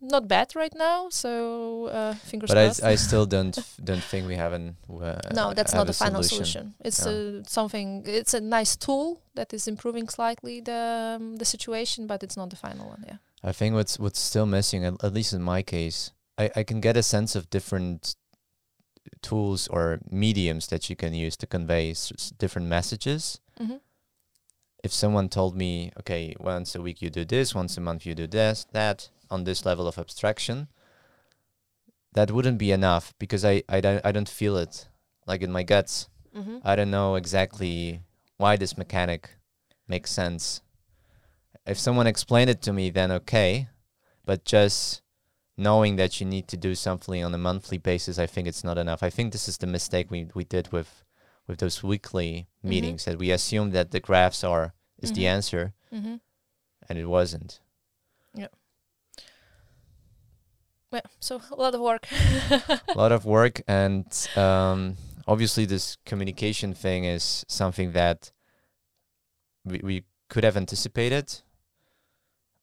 not 0.00 0.28
bad 0.28 0.54
right 0.54 0.74
now, 0.74 1.08
so 1.10 1.86
uh, 1.86 2.14
fingers 2.14 2.48
But 2.48 2.56
crossed. 2.56 2.82
I, 2.84 2.90
I 2.90 2.94
still 2.96 3.26
don't 3.36 3.58
don't 3.82 4.02
think 4.02 4.26
we 4.26 4.36
have 4.36 4.52
an 4.52 4.76
uh, 4.90 5.20
no, 5.32 5.54
that's 5.54 5.74
not 5.74 5.86
the 5.86 5.92
final 5.92 6.22
solution. 6.22 6.74
It's 6.84 7.04
Yeah. 7.04 7.12
uh, 7.12 7.42
something. 7.46 8.04
It's 8.06 8.34
a 8.34 8.40
nice 8.40 8.76
tool 8.76 9.20
that 9.34 9.52
is 9.52 9.66
improving 9.66 10.08
slightly 10.08 10.60
the 10.60 11.16
um, 11.16 11.36
the 11.36 11.44
situation, 11.44 12.06
but 12.06 12.22
it's 12.22 12.36
not 12.36 12.50
the 12.50 12.56
final 12.56 12.88
one. 12.88 13.04
Yeah. 13.06 13.18
I 13.42 13.52
think 13.52 13.74
what's 13.74 13.98
what's 13.98 14.20
still 14.20 14.46
missing, 14.46 14.84
at, 14.84 14.94
at 15.04 15.12
least 15.12 15.32
in 15.32 15.42
my 15.42 15.62
case, 15.62 16.12
I, 16.38 16.50
I 16.56 16.62
can 16.64 16.80
get 16.80 16.96
a 16.96 17.02
sense 17.02 17.38
of 17.38 17.48
different 17.50 18.16
tools 19.22 19.68
or 19.68 19.98
mediums 20.10 20.66
that 20.68 20.88
you 20.88 20.96
can 20.96 21.14
use 21.14 21.36
to 21.36 21.46
convey 21.46 21.94
different 22.38 22.68
messages. 22.68 23.40
Mm-hmm. 23.60 23.76
If 24.84 24.92
someone 24.92 25.30
told 25.30 25.56
me, 25.56 25.90
okay, 26.00 26.36
once 26.38 26.74
a 26.74 26.82
week 26.82 27.00
you 27.00 27.08
do 27.08 27.24
this, 27.24 27.54
once 27.54 27.78
a 27.78 27.80
month 27.80 28.04
you 28.04 28.14
do 28.14 28.26
this, 28.26 28.66
that, 28.72 29.08
on 29.30 29.44
this 29.44 29.64
level 29.64 29.88
of 29.88 29.98
abstraction, 29.98 30.68
that 32.12 32.30
wouldn't 32.30 32.58
be 32.58 32.70
enough 32.70 33.14
because 33.18 33.46
I, 33.46 33.62
I, 33.66 33.80
don't, 33.80 34.04
I 34.04 34.12
don't 34.12 34.28
feel 34.28 34.58
it 34.58 34.88
like 35.26 35.40
in 35.40 35.50
my 35.50 35.62
guts. 35.62 36.10
Mm-hmm. 36.36 36.58
I 36.62 36.76
don't 36.76 36.90
know 36.90 37.14
exactly 37.14 38.02
why 38.36 38.56
this 38.56 38.76
mechanic 38.76 39.30
makes 39.88 40.10
sense. 40.10 40.60
If 41.66 41.78
someone 41.78 42.06
explained 42.06 42.50
it 42.50 42.60
to 42.62 42.72
me, 42.74 42.90
then 42.90 43.10
okay, 43.10 43.68
but 44.26 44.44
just 44.44 45.00
knowing 45.56 45.96
that 45.96 46.20
you 46.20 46.26
need 46.26 46.46
to 46.48 46.58
do 46.58 46.74
something 46.74 47.24
on 47.24 47.32
a 47.32 47.38
monthly 47.38 47.78
basis, 47.78 48.18
I 48.18 48.26
think 48.26 48.46
it's 48.46 48.64
not 48.64 48.76
enough. 48.76 49.02
I 49.02 49.08
think 49.08 49.32
this 49.32 49.48
is 49.48 49.56
the 49.56 49.66
mistake 49.66 50.10
we 50.10 50.28
we 50.34 50.44
did 50.44 50.72
with 50.72 51.04
with 51.46 51.58
those 51.58 51.82
weekly 51.82 52.46
Mhm. 52.64 52.68
meetings 52.68 53.04
that 53.04 53.18
we 53.18 53.30
assumed 53.30 53.72
that 53.72 53.90
the 53.90 54.00
graphs 54.00 54.42
are 54.44 54.74
is 54.98 55.12
the 55.12 55.22
Mhm. 55.24 55.34
answer, 55.36 55.72
Mm-hmm. 55.92 56.16
and 56.88 56.98
it 56.98 57.06
wasn't. 57.06 57.60
Yeah. 58.34 58.48
Well, 60.90 61.02
So 61.20 61.40
a 61.50 61.56
lot 61.56 61.74
of 61.74 61.80
work. 61.80 62.06
a 62.10 62.80
lot 62.96 63.12
of 63.12 63.24
work 63.24 63.62
and 63.66 64.06
um, 64.36 64.96
obviously 65.26 65.64
this 65.64 65.96
communication 66.04 66.74
thing 66.74 67.04
is 67.04 67.44
something 67.48 67.92
that 67.92 68.30
we, 69.64 69.80
we 69.82 70.04
could 70.28 70.44
have 70.44 70.56
anticipated 70.56 71.40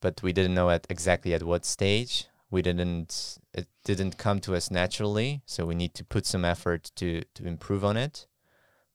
but 0.00 0.22
we 0.22 0.32
didn't 0.32 0.54
know 0.54 0.70
at 0.70 0.86
exactly 0.88 1.34
at 1.34 1.42
what 1.42 1.64
stage 1.64 2.26
we 2.50 2.62
didn't 2.62 3.38
it 3.54 3.66
didn't 3.84 4.16
come 4.18 4.40
to 4.40 4.54
us 4.54 4.70
naturally 4.70 5.42
so 5.46 5.64
we 5.66 5.74
need 5.74 5.94
to 5.94 6.04
put 6.04 6.24
some 6.26 6.44
effort 6.44 6.90
to 6.96 7.22
to 7.34 7.46
improve 7.46 7.84
on 7.84 7.96
it 7.96 8.26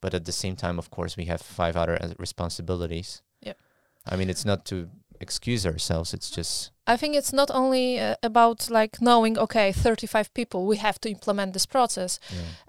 but 0.02 0.14
at 0.14 0.26
the 0.26 0.32
same 0.32 0.56
time 0.56 0.78
of 0.80 0.90
course 0.90 1.18
we 1.18 1.26
have 1.26 1.42
five 1.42 1.76
other 1.78 1.98
uh, 2.02 2.14
responsibilities 2.20 3.22
Yeah. 3.42 3.56
i 4.06 4.16
mean 4.16 4.30
it's 4.30 4.46
not 4.46 4.66
to 4.66 4.90
excuse 5.20 5.66
ourselves 5.66 6.14
it's 6.14 6.30
just 6.30 6.72
I 6.90 6.96
think 6.98 7.16
it's 7.16 7.34
not 7.34 7.52
only 7.52 8.00
uh, 8.00 8.16
about 8.24 8.70
like 8.70 9.02
knowing, 9.02 9.38
okay, 9.38 9.74
35 9.74 10.34
people, 10.34 10.66
we 10.66 10.78
have 10.78 11.02
to 11.02 11.10
implement 11.10 11.52
this 11.52 11.66
process. 11.66 12.18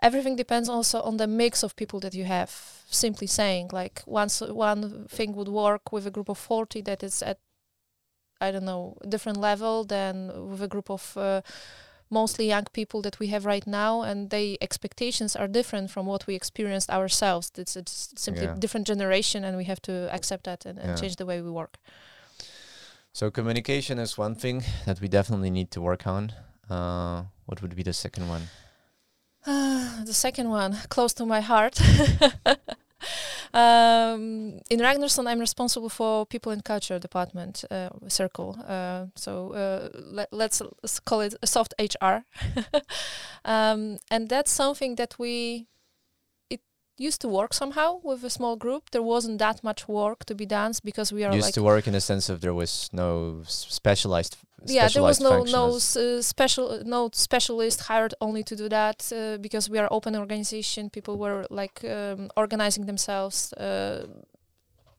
Everything 0.03 0.35
depends 0.37 0.69
also 0.69 1.01
on 1.03 1.19
the 1.19 1.29
mix 1.29 1.63
of 1.63 1.77
people 1.77 2.01
that 2.01 2.15
you 2.15 2.25
have. 2.25 2.51
Simply 2.91 3.29
saying, 3.29 3.71
like, 3.73 4.03
once 4.07 4.41
one 4.41 5.07
thing 5.09 5.37
would 5.37 5.47
work 5.49 5.93
with 5.93 6.05
a 6.07 6.11
group 6.11 6.29
of 6.29 6.37
40 6.37 6.81
that 6.83 7.03
is 7.05 7.23
at, 7.23 7.39
I 8.41 8.51
don't 8.51 8.65
know, 8.65 8.97
different 9.09 9.39
level 9.39 9.85
than 9.85 10.33
with 10.51 10.63
a 10.63 10.69
group 10.69 10.91
of 10.91 11.17
uh, 11.17 11.43
mostly 12.11 12.47
young 12.47 12.67
people 12.73 13.03
that 13.03 13.19
we 13.19 13.29
have 13.29 13.45
right 13.47 13.67
now, 13.67 14.03
and 14.03 14.31
they 14.31 14.57
expectations 14.61 15.37
are 15.37 15.49
different 15.49 15.91
from 15.91 16.07
what 16.07 16.27
we 16.27 16.35
experienced 16.35 16.91
ourselves. 16.91 17.51
It's, 17.57 17.77
it's 17.77 18.13
simply 18.17 18.47
Yeah. 18.47 18.55
different 18.59 18.87
generation, 18.87 19.45
and 19.45 19.57
we 19.57 19.65
have 19.65 19.81
to 19.83 19.93
accept 20.13 20.45
that 20.45 20.67
and, 20.67 20.79
and 20.79 20.89
Yeah. 20.89 21.01
change 21.01 21.17
the 21.17 21.27
way 21.27 21.41
we 21.43 21.51
work. 21.51 21.79
So 23.13 23.31
communication 23.31 23.99
is 23.99 24.19
one 24.19 24.35
thing 24.35 24.65
that 24.85 25.01
we 25.01 25.09
definitely 25.09 25.51
need 25.51 25.71
to 25.71 25.81
work 25.81 26.07
on. 26.07 26.33
Uh, 26.71 27.25
what 27.47 27.63
would 27.63 27.75
be 27.75 27.83
the 27.83 27.93
second 27.93 28.29
one? 28.29 28.43
the 30.07 30.15
second 30.15 30.51
one, 30.51 30.77
close 30.89 31.15
to 31.15 31.27
my 31.27 31.41
heart. 31.41 31.81
um, 33.55 34.61
in 34.71 34.81
Ragnarson, 34.81 35.27
I'm 35.27 35.41
responsible 35.41 35.89
for 35.89 36.27
people 36.27 36.53
and 36.53 36.65
culture 36.65 36.99
department 36.99 37.65
uh, 37.71 37.91
circle. 38.09 38.59
Uh, 38.67 39.07
so 39.15 39.53
uh, 39.53 39.89
let, 39.95 40.29
let's, 40.33 40.61
let's 40.83 41.01
call 41.01 41.21
it 41.21 41.35
a 41.43 41.47
soft 41.47 41.75
HR, 41.79 42.25
um, 43.45 43.99
and 44.11 44.29
that's 44.29 44.51
something 44.51 44.97
that 44.97 45.19
we 45.19 45.67
it 46.51 46.61
used 46.97 47.21
to 47.23 47.29
work 47.29 47.55
somehow 47.55 48.01
with 48.03 48.25
a 48.25 48.31
small 48.31 48.57
group. 48.57 48.91
There 48.91 49.03
wasn't 49.03 49.39
that 49.39 49.63
much 49.65 49.89
work 49.89 50.25
to 50.27 50.35
be 50.35 50.47
done 50.47 50.73
because 50.85 51.13
we 51.13 51.25
are 51.25 51.35
Used 51.35 51.47
like 51.47 51.55
to 51.55 51.63
work 51.63 51.87
in 51.87 51.93
the 51.93 52.01
sense 52.01 52.29
of 52.29 52.41
there 52.41 52.55
was 52.55 52.91
no 52.93 53.43
specialized. 53.47 54.37
Yeah 54.67 54.89
there 54.89 55.03
was 55.03 55.21
no 55.21 55.43
no 55.45 55.77
s- 55.77 55.97
uh, 55.97 56.21
special 56.23 56.83
no 56.85 57.11
specialist 57.13 57.81
hired 57.83 58.15
only 58.21 58.43
to 58.43 58.57
do 58.57 58.69
that 58.69 59.11
uh, 59.13 59.39
because 59.39 59.71
we 59.71 59.79
are 59.79 59.89
open 59.91 60.17
organization. 60.17 60.91
People 60.91 61.17
were 61.19 61.47
like 61.51 61.85
um, 61.85 62.31
organizing 62.37 62.87
themselves 62.87 63.53
uh, 63.55 64.07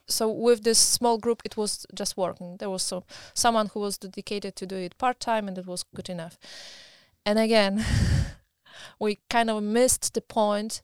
so 0.08 0.28
with 0.30 0.63
this 0.63 0.80
small 0.80 1.18
group 1.18 1.42
it 1.46 1.56
was 1.58 1.86
just 1.94 2.18
working. 2.18 2.58
There 2.58 2.70
was 2.70 2.84
so 2.84 3.04
someone 3.34 3.68
who 3.68 3.80
was 3.80 3.98
dedicated 3.98 4.56
to 4.56 4.66
do 4.66 4.75
it 4.75 4.98
part 4.98 5.20
time 5.20 5.48
and 5.48 5.58
it 5.58 5.68
was 5.68 5.84
good 5.96 6.10
enough. 6.10 6.38
And 7.25 7.38
again 7.39 7.84
we 9.00 9.20
kind 9.30 9.50
of 9.50 9.63
missed 9.63 10.13
the 10.13 10.22
point 10.22 10.82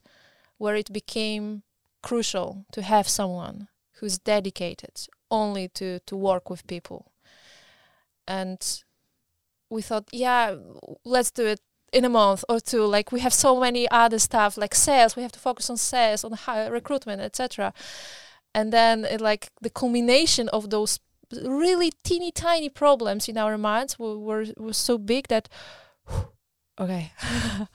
where 0.58 0.76
it 0.76 0.92
became 0.92 1.62
crucial 2.02 2.66
to 2.72 2.82
have 2.82 3.08
someone 3.08 3.68
who's 4.00 4.18
dedicated 4.18 5.08
only 5.30 5.68
to 5.68 5.98
to 6.00 6.16
work 6.16 6.50
with 6.50 6.66
people 6.66 7.10
and 8.26 8.82
we 9.70 9.82
thought 9.82 10.08
yeah 10.12 10.56
let's 11.04 11.30
do 11.30 11.46
it 11.46 11.60
in 11.92 12.04
a 12.04 12.08
month 12.08 12.44
or 12.48 12.60
two. 12.60 12.84
Like 12.84 13.12
we 13.12 13.20
have 13.20 13.32
so 13.32 13.60
many 13.60 13.88
other 13.90 14.18
stuff 14.18 14.56
like 14.56 14.74
sales 14.74 15.16
we 15.16 15.22
have 15.22 15.32
to 15.32 15.38
focus 15.38 15.70
on 15.70 15.76
sales 15.76 16.24
on 16.24 16.32
hi- 16.32 16.66
recruitment 16.66 17.20
etc 17.20 17.72
and 18.54 18.72
then 18.72 19.04
it, 19.04 19.20
like 19.20 19.50
the 19.60 19.70
culmination 19.70 20.48
of 20.48 20.70
those 20.70 20.98
really 21.44 21.92
teeny 22.04 22.32
tiny 22.32 22.68
problems 22.68 23.28
in 23.28 23.36
our 23.36 23.58
minds 23.58 23.98
were, 23.98 24.18
were 24.18 24.46
was 24.56 24.76
so 24.76 24.98
big 24.98 25.28
that 25.28 25.48
okay 26.78 27.12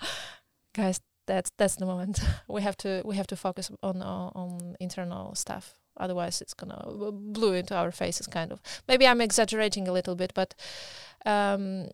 guys 0.75 1.01
that's 1.27 1.51
that's 1.57 1.75
the 1.75 1.85
moment. 1.85 2.19
We 2.47 2.61
have 2.61 2.75
to 2.77 3.01
we 3.05 3.15
have 3.15 3.27
to 3.27 3.35
focus 3.35 3.71
on 3.81 4.01
on, 4.01 4.31
on 4.35 4.75
internal 4.79 5.35
stuff 5.35 5.75
otherwise 6.01 6.41
it's 6.41 6.53
gonna 6.55 6.81
blow 7.11 7.53
into 7.53 7.75
our 7.75 7.91
faces 7.91 8.27
kind 8.27 8.51
of 8.51 8.59
maybe 8.87 9.05
i'm 9.07 9.21
exaggerating 9.21 9.87
a 9.87 9.91
little 9.93 10.15
bit 10.15 10.33
but 10.33 10.55
um 11.25 11.87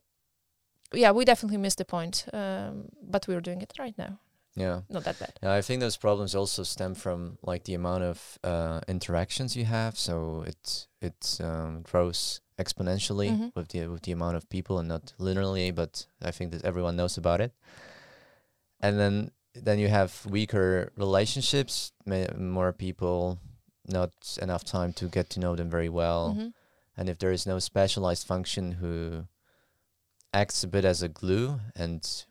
yeah 0.93 1.11
we 1.11 1.25
definitely 1.25 1.57
missed 1.57 1.77
the 1.77 1.85
point 1.85 2.25
um 2.33 2.85
but 3.11 3.27
we're 3.27 3.41
doing 3.41 3.61
it 3.61 3.73
right 3.79 3.97
now 3.97 4.17
Yeah. 4.59 4.81
not 4.89 5.03
that 5.03 5.19
bad. 5.19 5.33
Yeah, 5.43 5.57
I 5.59 5.61
think 5.61 5.81
those 5.81 5.99
problems 5.99 6.33
also 6.35 6.63
stem 6.63 6.95
from 6.95 7.37
like 7.51 7.63
the 7.63 7.75
amount 7.75 8.03
of 8.03 8.39
uh, 8.43 8.79
interactions 8.87 9.55
you 9.55 9.65
have. 9.65 9.93
So 9.97 10.43
it 10.47 10.87
it 10.99 11.39
um, 11.39 11.83
grows 11.91 12.41
exponentially 12.57 13.29
Mhm. 13.29 13.51
with 13.55 13.67
the 13.67 13.87
with 13.87 14.01
the 14.01 14.13
amount 14.13 14.35
of 14.35 14.43
people, 14.49 14.79
and 14.79 14.87
not 14.87 15.13
linearly. 15.19 15.71
But 15.71 16.07
I 16.29 16.31
think 16.31 16.51
that 16.51 16.65
everyone 16.65 16.95
knows 16.95 17.17
about 17.17 17.39
it. 17.41 17.51
And 18.79 18.97
then 18.99 19.31
then 19.65 19.79
you 19.79 19.89
have 19.89 20.11
weaker 20.29 20.91
relationships, 20.97 21.91
more 22.37 22.73
people, 22.73 23.37
not 23.87 24.37
enough 24.41 24.63
time 24.63 24.93
to 24.93 25.07
get 25.07 25.29
to 25.31 25.39
know 25.39 25.55
them 25.55 25.69
very 25.69 25.89
well. 25.89 26.35
Mhm. 26.35 26.53
And 26.97 27.09
if 27.09 27.17
there 27.19 27.31
is 27.31 27.45
no 27.45 27.59
specialized 27.59 28.25
function 28.27 28.73
who 28.73 29.27
acts 30.33 30.63
a 30.63 30.67
bit 30.67 30.83
as 30.85 31.01
a 31.01 31.07
glue 31.09 31.59
and 31.75 32.25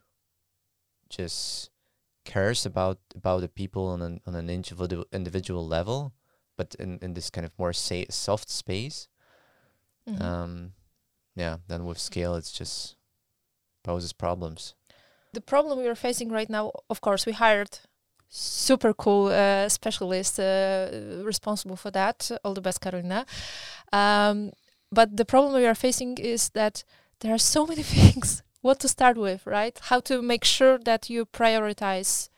just 1.09 1.69
cares 2.25 2.65
about 2.65 2.99
about 3.15 3.39
the 3.41 3.47
people 3.47 3.87
on 3.87 4.01
an 4.01 4.21
on 4.25 4.35
an 4.35 4.49
individual 4.49 5.05
individual 5.13 5.65
level, 5.65 6.13
but 6.57 6.75
in, 6.75 6.99
in 7.01 7.13
this 7.13 7.29
kind 7.29 7.45
of 7.45 7.57
more 7.57 7.73
say 7.73 8.05
soft 8.09 8.49
space, 8.49 9.07
Mhm. 10.07 10.21
um, 10.21 10.73
yeah, 11.35 11.57
then 11.67 11.85
with 11.85 11.97
scale 11.99 12.35
it's 12.35 12.51
just 12.51 12.95
poses 13.83 14.13
problems. 14.13 14.73
the 15.33 15.41
problem 15.41 15.77
we 15.77 15.87
are 15.87 15.95
facing 15.95 16.29
right 16.31 16.49
now, 16.49 16.71
of 16.89 16.99
course, 16.99 17.25
we 17.25 17.31
hired 17.33 17.79
super 18.29 18.93
cool 18.93 19.27
uh, 19.27 19.69
specialist 19.69 20.39
uh, 20.39 20.89
responsible 21.23 21.75
for 21.75 21.91
that. 21.91 22.31
All 22.43 22.53
the 22.53 22.61
best, 22.61 22.81
Carolina. 22.81 23.25
Um, 23.91 24.51
but 24.91 25.17
the 25.17 25.25
problem 25.25 25.53
we 25.53 25.65
are 25.65 25.75
facing 25.75 26.17
is 26.17 26.49
that 26.49 26.83
there 27.19 27.33
are 27.33 27.39
so 27.39 27.65
many 27.65 27.83
things. 27.97 28.43
What 28.61 28.79
to 28.79 28.87
start 28.87 29.17
with, 29.17 29.45
right? 29.45 29.79
How 29.83 29.99
to 30.01 30.21
make 30.21 30.43
sure 30.43 30.77
that 30.79 31.09
you 31.09 31.25
prioritize 31.25 32.29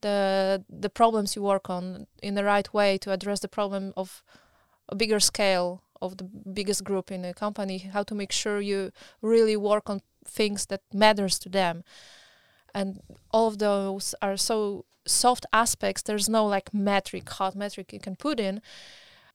the 0.00 0.64
the 0.68 0.90
problems 0.90 1.34
you 1.34 1.42
work 1.42 1.68
on 1.70 2.06
in 2.22 2.34
the 2.34 2.44
right 2.44 2.72
way 2.72 2.98
to 2.98 3.12
address 3.12 3.40
the 3.40 3.48
problem 3.48 3.92
of 3.96 4.22
a 4.88 4.94
bigger 4.94 5.20
scale 5.20 5.82
of 6.00 6.18
the 6.18 6.24
biggest 6.24 6.84
group 6.84 7.10
in 7.10 7.24
a 7.24 7.34
company. 7.34 7.78
How 7.78 8.04
to 8.04 8.14
make 8.14 8.32
sure 8.32 8.60
you 8.60 8.90
really 9.22 9.56
work 9.56 9.90
on 9.90 10.00
things 10.24 10.66
that 10.66 10.82
matters 10.92 11.38
to 11.40 11.48
them 11.48 11.82
and 12.76 13.00
all 13.32 13.48
of 13.48 13.58
those 13.58 14.14
are 14.20 14.36
so 14.36 14.84
soft 15.06 15.46
aspects 15.52 16.02
there's 16.02 16.28
no 16.28 16.44
like 16.44 16.74
metric 16.74 17.28
hot 17.30 17.54
metric 17.56 17.92
you 17.92 18.00
can 18.00 18.16
put 18.16 18.38
in. 18.38 18.60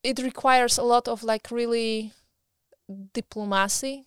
It 0.04 0.20
requires 0.20 0.78
a 0.78 0.84
lot 0.84 1.08
of 1.08 1.24
like 1.24 1.50
really 1.52 2.14
diplomacy 3.14 4.06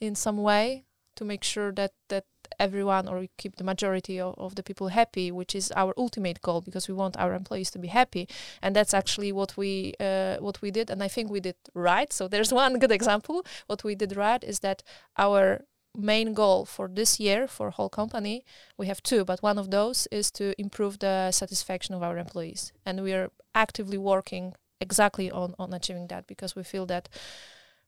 in 0.00 0.14
some 0.14 0.38
way 0.38 0.84
to 1.16 1.24
make 1.24 1.44
sure 1.44 1.70
that 1.72 1.92
that 2.08 2.24
everyone 2.58 3.08
or 3.08 3.20
we 3.20 3.30
keep 3.38 3.56
the 3.56 3.64
majority 3.64 4.20
of, 4.20 4.34
of 4.36 4.54
the 4.56 4.62
people 4.62 4.88
happy 4.88 5.30
which 5.30 5.54
is 5.54 5.72
our 5.74 5.94
ultimate 5.96 6.40
goal 6.42 6.60
because 6.60 6.86
we 6.88 6.94
want 6.94 7.16
our 7.16 7.34
employees 7.34 7.70
to 7.70 7.78
be 7.78 7.88
happy. 7.88 8.28
And 8.62 8.74
that's 8.74 8.94
actually 8.94 9.32
what 9.32 9.56
we 9.56 9.94
uh, 10.00 10.36
what 10.38 10.60
we 10.62 10.70
did 10.70 10.90
and 10.90 11.02
i 11.02 11.08
think 11.08 11.30
we 11.30 11.40
did 11.40 11.56
right. 11.74 12.12
So 12.12 12.26
there's 12.26 12.52
one 12.62 12.78
good 12.80 12.92
example. 12.92 13.44
What 13.68 13.84
we 13.84 13.94
did 13.94 14.16
right 14.16 14.42
is 14.42 14.58
that 14.60 14.82
our 15.16 15.64
main 15.94 16.32
goal 16.32 16.64
for 16.64 16.88
this 16.88 17.20
year 17.20 17.46
for 17.46 17.70
whole 17.70 17.88
company 17.88 18.44
we 18.78 18.86
have 18.86 19.02
two 19.02 19.24
but 19.24 19.42
one 19.42 19.58
of 19.58 19.70
those 19.70 20.08
is 20.10 20.30
to 20.30 20.58
improve 20.58 20.98
the 20.98 21.30
satisfaction 21.30 21.94
of 21.94 22.02
our 22.02 22.16
employees 22.16 22.72
and 22.86 23.02
we 23.02 23.12
are 23.12 23.30
actively 23.54 23.98
working 23.98 24.54
exactly 24.80 25.30
on 25.30 25.54
on 25.58 25.72
achieving 25.74 26.06
that 26.08 26.26
because 26.26 26.56
we 26.56 26.62
feel 26.62 26.86
that 26.86 27.08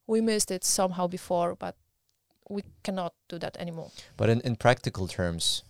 we 0.06 0.20
missed 0.20 0.50
it 0.50 0.64
somehow 0.64 1.06
before 1.06 1.54
but 1.54 1.76
we 2.50 2.62
cannot 2.82 3.14
do 3.28 3.38
that 3.38 3.56
anymore 3.56 3.90
But 4.16 4.28
in, 4.28 4.40
in 4.42 4.56
practical 4.56 5.08
terms, 5.08 5.62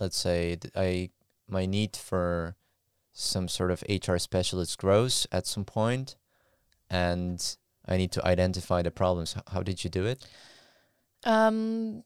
let's 0.00 0.16
say 0.16 0.58
I 0.74 1.10
my 1.48 1.66
need 1.66 1.96
for 1.96 2.56
some 3.12 3.48
sort 3.48 3.70
of 3.70 3.84
HR 3.88 4.16
specialist 4.16 4.78
grows 4.78 5.26
at 5.30 5.46
some 5.46 5.64
point, 5.64 6.16
and 6.90 7.56
I 7.86 7.96
need 7.96 8.10
to 8.12 8.26
identify 8.26 8.82
the 8.82 8.90
problems. 8.90 9.34
H- 9.36 9.44
how 9.52 9.62
did 9.62 9.84
you 9.84 9.90
do 9.90 10.04
it? 10.06 10.26
Um 11.24 12.04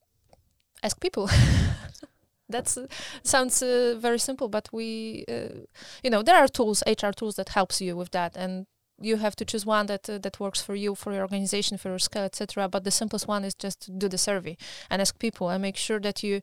ask 0.83 1.01
people. 1.01 1.29
That's 2.51 2.79
uh, 2.79 2.87
sounds 3.23 3.63
uh, 3.63 3.97
very 3.99 4.19
simple 4.19 4.49
but 4.49 4.71
we 4.73 5.25
uh, 5.29 5.67
you 6.03 6.09
know 6.09 6.23
there 6.23 6.37
are 6.37 6.49
tools 6.49 6.83
hr 6.87 7.11
tools 7.11 7.37
that 7.37 7.51
helps 7.51 7.83
you 7.83 7.95
with 7.95 8.11
that 8.13 8.39
and 8.39 8.67
you 9.01 9.19
have 9.19 9.37
to 9.37 9.45
choose 9.45 9.67
one 9.67 9.85
that 9.87 10.09
uh, 10.09 10.17
that 10.17 10.41
works 10.41 10.63
for 10.63 10.75
you 10.75 10.95
for 10.95 11.13
your 11.13 11.21
organization 11.23 11.77
for 11.77 11.91
your 11.91 11.99
scale 11.99 12.25
etc 12.25 12.67
but 12.67 12.85
the 12.85 12.91
simplest 12.91 13.29
one 13.29 13.45
is 13.45 13.55
just 13.55 13.83
to 13.83 13.91
do 13.91 14.09
the 14.09 14.17
survey 14.17 14.57
and 14.89 15.03
ask 15.03 15.19
people 15.19 15.51
and 15.51 15.61
make 15.61 15.77
sure 15.77 16.01
that 16.01 16.23
you 16.23 16.41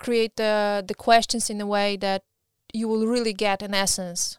create 0.00 0.34
the 0.36 0.82
the 0.86 0.94
questions 0.94 1.48
in 1.48 1.60
a 1.60 1.66
way 1.66 1.96
that 1.96 2.22
you 2.72 2.88
will 2.88 3.06
really 3.06 3.32
get 3.32 3.62
an 3.62 3.74
essence 3.74 4.38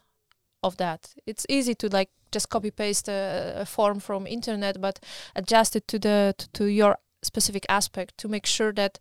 of 0.62 0.76
that. 0.76 1.14
It's 1.26 1.46
easy 1.48 1.74
to 1.76 1.88
like 1.88 2.10
just 2.30 2.48
copy 2.48 2.70
paste 2.70 3.08
a, 3.08 3.54
a 3.60 3.66
form 3.66 4.00
from 4.00 4.26
internet 4.26 4.80
but 4.80 5.00
adjust 5.36 5.76
it 5.76 5.86
to 5.88 5.98
the 5.98 6.34
to, 6.38 6.48
to 6.52 6.64
your 6.64 6.96
specific 7.22 7.64
aspect 7.68 8.16
to 8.18 8.28
make 8.28 8.46
sure 8.46 8.72
that 8.72 8.98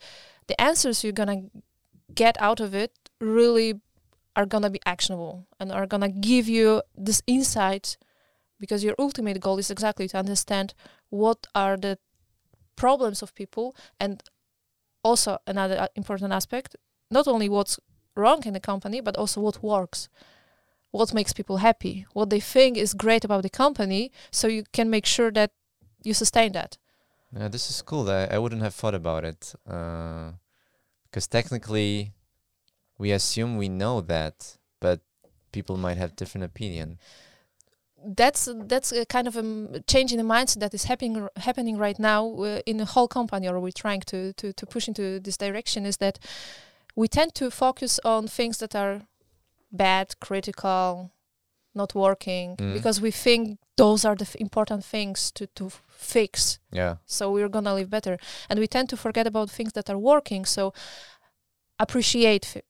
the 0.48 0.60
answers 0.60 1.04
you're 1.04 1.14
gonna 1.14 1.44
get 2.14 2.36
out 2.42 2.60
of 2.60 2.74
it 2.74 2.92
really 3.20 3.80
are 4.36 4.46
gonna 4.46 4.70
be 4.70 4.80
actionable 4.86 5.48
and 5.60 5.72
are 5.72 5.88
gonna 5.88 6.10
give 6.10 6.48
you 6.48 6.82
this 6.96 7.22
insight 7.28 7.98
because 8.60 8.84
your 8.84 8.96
ultimate 9.00 9.40
goal 9.42 9.58
is 9.58 9.72
exactly 9.72 10.08
to 10.08 10.18
understand 10.18 10.74
what 11.10 11.48
are 11.54 11.76
the 11.76 11.98
problems 12.76 13.22
of 13.22 13.36
people 13.36 13.76
and 14.00 14.24
also 15.04 15.38
another 15.48 15.78
uh, 15.80 15.88
important 15.96 16.32
aspect 16.32 16.76
not 17.10 17.28
only 17.28 17.50
what's 17.50 17.80
wrong 18.16 18.42
in 18.46 18.54
the 18.54 18.60
company 18.60 19.02
but 19.02 19.18
also 19.18 19.42
what 19.42 19.64
works. 19.64 20.10
What 20.92 21.14
makes 21.14 21.34
people 21.34 21.58
happy 21.58 22.06
what 22.14 22.30
they 22.30 22.40
think 22.40 22.78
is 22.78 22.94
great 22.94 23.24
about 23.24 23.44
the 23.44 23.50
company 23.50 24.12
so 24.32 24.48
you 24.48 24.64
can 24.74 24.90
make 24.90 25.06
sure 25.06 25.32
that 25.32 25.52
you 26.04 26.14
sustain 26.14 26.52
that 26.54 26.78
Yeah, 27.38 27.48
this 27.48 27.70
is 27.70 27.82
cool. 27.82 28.10
I, 28.10 28.26
I 28.26 28.38
wouldn't 28.38 28.62
have 28.62 28.76
thought 28.76 28.96
about 28.96 29.24
it 29.24 29.54
because 29.66 31.28
technically, 31.30 32.14
we 32.98 33.12
assume 33.12 33.58
we 33.58 33.70
know 33.70 34.02
that, 34.02 34.58
but 34.80 35.02
people 35.52 35.78
might 35.78 35.98
have 35.98 36.16
different 36.16 36.46
opinion. 36.46 37.00
that's 38.04 38.50
that's 38.66 38.92
a 38.92 39.06
kind 39.06 39.28
of 39.28 39.36
a 39.36 39.80
change 39.88 40.12
in 40.12 40.18
the 40.18 40.24
mindset 40.24 40.60
that 40.60 40.74
is 40.74 40.86
happening 40.86 41.28
happening 41.38 41.78
right 41.78 42.00
now 42.00 42.34
uh, 42.36 42.60
in 42.66 42.78
the 42.78 42.86
whole 42.86 43.08
company, 43.08 43.48
or 43.48 43.60
we're 43.60 43.72
trying 43.72 44.02
to, 44.02 44.34
to 44.34 44.54
to 44.54 44.66
push 44.66 44.88
into 44.88 45.20
this 45.20 45.38
direction. 45.38 45.86
Is 45.86 45.98
that 45.98 46.20
we 46.96 47.08
tend 47.08 47.36
to 47.36 47.52
focus 47.52 48.00
on 48.04 48.28
things 48.28 48.58
that 48.58 48.76
are 48.76 49.02
bad, 49.72 50.20
critical, 50.20 51.12
not 51.74 51.94
working, 51.96 52.58
Mm. 52.58 52.74
because 52.74 53.02
we 53.02 53.12
think 53.12 53.60
those 53.78 54.06
are 54.08 54.16
the 54.16 54.26
f- 54.26 54.36
important 54.36 54.86
things 54.86 55.32
to 55.32 55.48
to 55.56 55.70
fix. 55.90 56.60
Yeah, 56.72 56.96
So 57.06 57.32
we're 57.32 57.50
gonna 57.50 57.74
live 57.74 57.90
better, 57.90 58.18
and 58.50 58.60
we 58.60 58.68
tend 58.68 58.90
to 58.90 58.98
forget 58.98 59.28
about 59.28 59.50
things 59.52 59.72
that 59.74 59.90
are 59.90 60.00
working. 60.00 60.46
So 60.48 60.74
appreciate 61.80 62.56
f- 62.56 62.64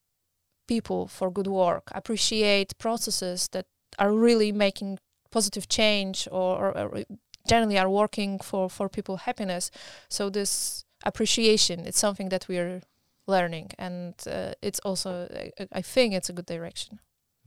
people 0.67 1.07
for 1.07 1.31
good 1.31 1.47
work, 1.47 1.91
appreciate 1.95 2.77
processes 2.77 3.47
that 3.49 3.65
are 3.97 4.11
really 4.13 4.51
making 4.51 4.99
positive 5.31 5.67
change 5.67 6.27
or, 6.31 6.57
or, 6.77 6.87
or 6.87 7.03
generally 7.47 7.77
are 7.77 7.89
working 7.89 8.39
for, 8.39 8.69
for 8.69 8.89
people 8.89 9.17
happiness. 9.17 9.71
So 10.09 10.29
this 10.29 10.85
appreciation, 11.05 11.85
it's 11.85 11.99
something 11.99 12.29
that 12.29 12.47
we're 12.47 12.81
learning, 13.27 13.71
and 13.77 14.13
uh, 14.27 14.53
it's 14.61 14.79
also 14.85 15.27
I, 15.59 15.67
I 15.79 15.81
think 15.81 16.13
it's 16.13 16.29
a 16.29 16.33
good 16.33 16.45
direction. 16.45 16.99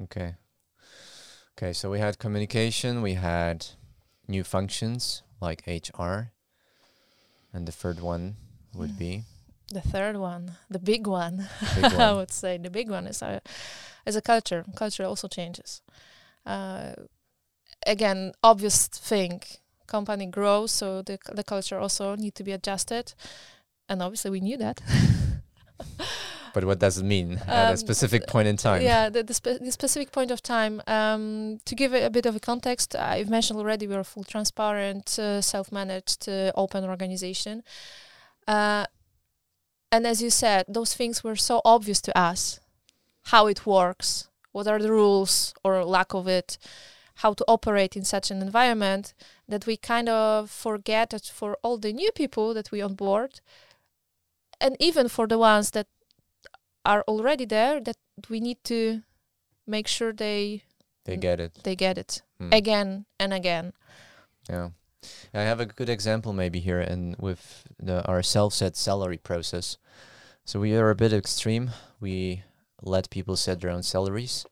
Okay. 0.03 0.35
Okay, 1.57 1.73
so 1.73 1.91
we 1.91 2.01
had 2.01 2.19
communication, 2.19 3.01
we 3.03 3.15
had 3.15 3.67
new 4.27 4.43
functions 4.43 5.23
like 5.41 5.63
HR, 5.69 6.33
and 7.53 7.67
the 7.69 7.73
third 7.73 8.01
one 8.01 8.37
would 8.75 8.91
Mm. 8.91 8.99
be 8.99 9.25
The 9.73 9.81
third 9.81 10.17
one, 10.17 10.57
the 10.69 10.79
big 10.79 11.07
one, 11.07 11.49
big 11.75 11.93
I 11.99 12.13
would 12.13 12.31
say 12.33 12.59
the 12.59 12.71
big 12.71 12.91
one 12.91 13.07
is 13.07 13.23
a 13.23 13.41
is 14.07 14.17
a 14.17 14.21
culture. 14.21 14.65
Culture 14.77 15.05
also 15.07 15.29
changes. 15.29 15.81
Uh, 16.47 16.93
again, 17.87 18.33
obvious 18.43 18.89
thing. 18.89 19.41
Company 19.87 20.27
grows, 20.27 20.71
so 20.73 21.03
the 21.03 21.19
the 21.35 21.45
culture 21.45 21.79
also 21.81 22.17
need 22.17 22.35
to 22.35 22.45
be 22.45 22.53
adjusted, 22.53 23.15
and 23.89 24.03
obviously 24.03 24.31
we 24.31 24.41
knew 24.41 24.59
that. 24.59 24.83
But 26.55 26.65
what 26.65 26.79
does 26.79 26.97
it 26.99 27.05
mean 27.05 27.29
at 27.47 27.69
a 27.69 27.71
Um, 27.73 27.77
specific 27.77 28.23
point 28.27 28.49
in 28.49 28.57
time? 28.57 28.81
Yeah, 28.81 29.11
the, 29.11 29.23
the, 29.23 29.35
spe- 29.35 29.61
the 29.61 29.73
specific 29.73 30.13
point 30.13 30.31
of 30.31 30.41
time. 30.41 30.81
Um, 30.87 31.59
to 31.65 31.75
give 31.75 31.93
it 31.99 32.05
a 32.05 32.11
bit 32.11 32.27
of 32.27 32.35
a 32.37 32.41
context, 32.41 32.95
I've 32.97 33.29
mentioned 33.29 33.59
already 33.59 33.87
we're 33.87 34.01
a 34.01 34.05
full 34.05 34.25
transparent, 34.25 35.19
uh, 35.19 35.41
self-managed, 35.43 36.29
uh, 36.29 36.53
open 36.55 36.85
organization. 36.85 37.63
Uh, 38.47 38.85
and 39.91 40.07
as 40.07 40.23
you 40.23 40.31
said, 40.31 40.65
those 40.69 40.95
things 40.95 41.23
were 41.25 41.37
so 41.37 41.61
obvious 41.65 42.01
to 42.03 42.13
us. 42.29 42.61
How 43.33 43.49
it 43.49 43.67
works, 43.67 44.29
what 44.53 44.67
are 44.67 44.79
the 44.79 44.91
rules 44.91 45.55
or 45.65 45.85
lack 45.85 46.15
of 46.15 46.29
it, 46.29 46.59
how 47.23 47.35
to 47.35 47.45
operate 47.49 47.97
in 47.97 48.05
such 48.05 48.31
an 48.31 48.43
environment 48.43 49.15
that 49.49 49.67
we 49.67 49.77
kind 49.77 50.09
of 50.09 50.51
forget 50.51 51.11
that 51.11 51.27
for 51.27 51.57
all 51.63 51.79
the 51.79 51.93
new 51.93 52.13
people 52.13 52.55
that 52.55 52.71
we 52.71 52.83
onboard, 52.83 53.41
and 54.61 54.77
even 54.79 55.09
for 55.09 55.27
the 55.27 55.39
ones 55.39 55.71
that 55.71 55.87
are 56.85 57.03
already 57.09 57.47
there 57.47 57.81
that 57.81 57.97
we 58.29 58.41
need 58.41 58.59
to 58.65 59.03
make 59.67 59.89
sure 59.89 60.13
they 60.13 60.63
They 61.05 61.17
get 61.17 61.41
it. 61.41 61.53
they 61.63 61.77
get 61.77 61.99
it 61.99 62.23
Mm. 62.41 62.53
again 62.55 63.05
and 63.19 63.33
again. 63.33 63.73
Yeah. 64.51 64.71
I 65.35 65.43
have 65.43 65.61
a 65.61 65.67
good 65.67 65.89
example 65.89 66.33
maybe 66.33 66.61
here 66.61 66.81
and 66.81 67.17
with 67.19 67.65
the, 67.79 68.05
our 68.07 68.23
self-set 68.23 68.77
salary 68.77 69.19
process. 69.19 69.79
So 70.45 70.61
we 70.61 70.75
are 70.77 70.91
a 70.91 70.95
bit 70.95 71.13
extreme. 71.13 71.71
We 72.01 72.43
let 72.83 73.09
people 73.11 73.37
set 73.37 73.61
their 73.61 73.71
own 73.71 73.83
salaries. 73.83 74.45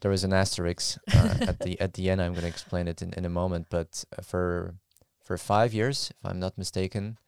There 0.00 0.12
is 0.12 0.24
an 0.24 0.32
asterisk 0.32 0.98
uh, 1.14 1.36
at 1.48 1.58
the 1.60 1.78
at 1.80 1.92
the 1.94 2.10
end. 2.10 2.20
I'm 2.20 2.32
going 2.32 2.42
to 2.42 2.48
explain 2.48 2.88
it 2.88 3.02
in, 3.02 3.12
in 3.14 3.24
a 3.24 3.28
moment. 3.30 3.66
But 3.70 4.04
uh, 4.18 4.22
for 4.22 4.74
for 5.22 5.36
five 5.38 5.72
years, 5.74 6.10
if 6.10 6.24
I'm 6.30 6.40
not 6.40 6.56
mistaken, 6.58 7.18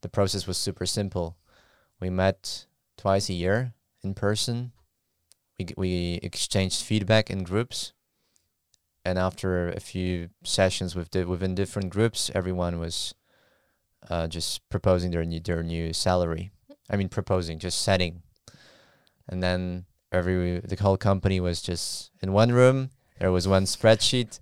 the 0.00 0.08
process 0.08 0.46
was 0.46 0.56
super 0.58 0.86
simple. 0.86 1.36
We 2.00 2.10
met 2.10 2.66
twice 2.96 3.28
a 3.28 3.34
year 3.34 3.74
in 4.02 4.14
person. 4.14 4.72
We 5.58 5.66
we 5.76 6.20
exchanged 6.22 6.82
feedback 6.82 7.30
in 7.30 7.44
groups 7.44 7.92
and 9.04 9.18
after 9.18 9.68
a 9.68 9.80
few 9.80 10.28
sessions 10.44 10.94
with 10.94 11.10
di- 11.10 11.24
within 11.24 11.54
different 11.54 11.90
groups, 11.90 12.30
everyone 12.34 12.78
was 12.78 13.14
uh, 14.08 14.26
just 14.26 14.68
proposing 14.68 15.10
their 15.10 15.24
new 15.24 15.40
their 15.40 15.62
new 15.62 15.92
salary. 15.92 16.50
I 16.88 16.96
mean, 16.96 17.08
proposing, 17.08 17.58
just 17.58 17.82
setting, 17.82 18.22
and 19.28 19.42
then 19.42 19.86
every 20.12 20.60
the 20.60 20.76
whole 20.76 20.96
company 20.96 21.40
was 21.40 21.62
just 21.62 22.10
in 22.22 22.32
one 22.32 22.52
room. 22.52 22.90
There 23.18 23.32
was 23.32 23.48
one 23.48 23.64
spreadsheet 23.64 24.40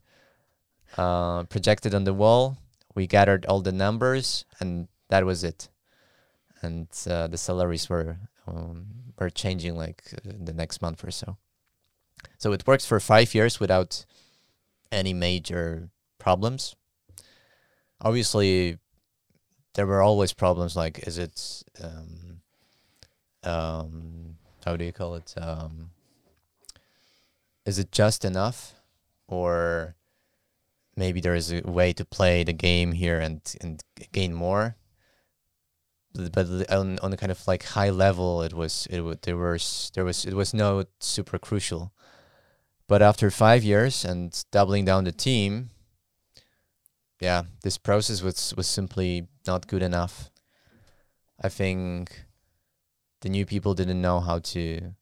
uh, 0.96 1.44
projected 1.44 1.94
on 1.94 2.04
the 2.04 2.14
wall. 2.14 2.58
We 2.94 3.06
gathered 3.06 3.46
all 3.46 3.60
the 3.62 3.72
numbers, 3.72 4.44
and 4.58 4.88
that 5.08 5.24
was 5.24 5.44
it. 5.44 5.68
And 6.62 6.88
uh, 7.08 7.28
the 7.28 7.38
salaries 7.38 7.88
were 7.88 8.18
um, 8.50 8.86
were 9.18 9.30
changing 9.30 9.76
like 9.76 10.02
uh, 10.14 10.32
the 10.38 10.52
next 10.52 10.82
month 10.82 11.04
or 11.04 11.10
so. 11.10 11.36
So 12.38 12.52
it 12.52 12.66
works 12.66 12.86
for 12.86 13.00
five 13.00 13.34
years 13.34 13.60
without 13.60 14.04
any 14.92 15.12
major 15.12 15.90
problems. 16.18 16.74
Obviously, 18.00 18.78
there 19.74 19.86
were 19.86 20.02
always 20.02 20.32
problems 20.32 20.76
like 20.76 21.06
is 21.06 21.18
it 21.18 21.62
um, 21.82 22.40
um, 23.42 24.36
how 24.64 24.76
do 24.76 24.84
you 24.84 24.92
call 24.92 25.14
it? 25.14 25.34
Um, 25.36 25.90
is 27.64 27.78
it 27.78 27.92
just 27.92 28.24
enough, 28.24 28.74
or 29.28 29.94
maybe 30.96 31.20
there 31.20 31.34
is 31.34 31.52
a 31.52 31.60
way 31.62 31.92
to 31.92 32.04
play 32.04 32.42
the 32.42 32.52
game 32.52 32.92
here 32.92 33.18
and 33.18 33.40
and 33.60 33.82
gain 34.12 34.34
more? 34.34 34.76
But 36.14 36.70
on 36.70 36.98
on 36.98 37.12
a 37.12 37.16
kind 37.16 37.30
of 37.30 37.46
like 37.46 37.62
high 37.62 37.90
level, 37.90 38.42
it 38.42 38.52
was 38.52 38.86
it 38.90 39.22
there 39.22 39.36
was 39.36 39.90
there 39.94 40.04
was 40.04 40.24
it 40.24 40.34
was 40.34 40.52
no 40.52 40.84
super 40.98 41.38
crucial. 41.38 41.92
But 42.88 43.02
after 43.02 43.30
five 43.30 43.62
years 43.62 44.04
and 44.04 44.44
doubling 44.50 44.84
down 44.84 45.04
the 45.04 45.12
team, 45.12 45.70
yeah, 47.20 47.44
this 47.62 47.78
process 47.78 48.22
was 48.22 48.52
was 48.56 48.66
simply 48.66 49.28
not 49.46 49.68
good 49.68 49.82
enough. 49.82 50.30
I 51.40 51.48
think 51.48 52.24
the 53.20 53.28
new 53.28 53.46
people 53.46 53.74
didn't 53.74 54.00
know 54.00 54.20
how 54.20 54.40
to 54.40 54.94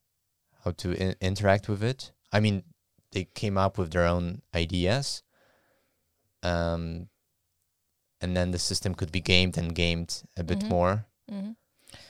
how 0.64 0.72
to 0.72 0.92
in- 0.92 1.16
interact 1.20 1.68
with 1.68 1.82
it. 1.82 2.12
I 2.32 2.40
mean, 2.40 2.64
they 3.12 3.24
came 3.24 3.56
up 3.56 3.78
with 3.78 3.92
their 3.92 4.06
own 4.06 4.42
ideas, 4.54 5.22
um, 6.42 7.08
and 8.20 8.36
then 8.36 8.50
the 8.50 8.58
system 8.58 8.94
could 8.94 9.12
be 9.12 9.20
gamed 9.20 9.56
and 9.58 9.74
gamed 9.74 10.22
a 10.36 10.42
bit 10.44 10.60
Mhm. 10.60 10.68
more, 10.68 11.06
hmm 11.28 11.52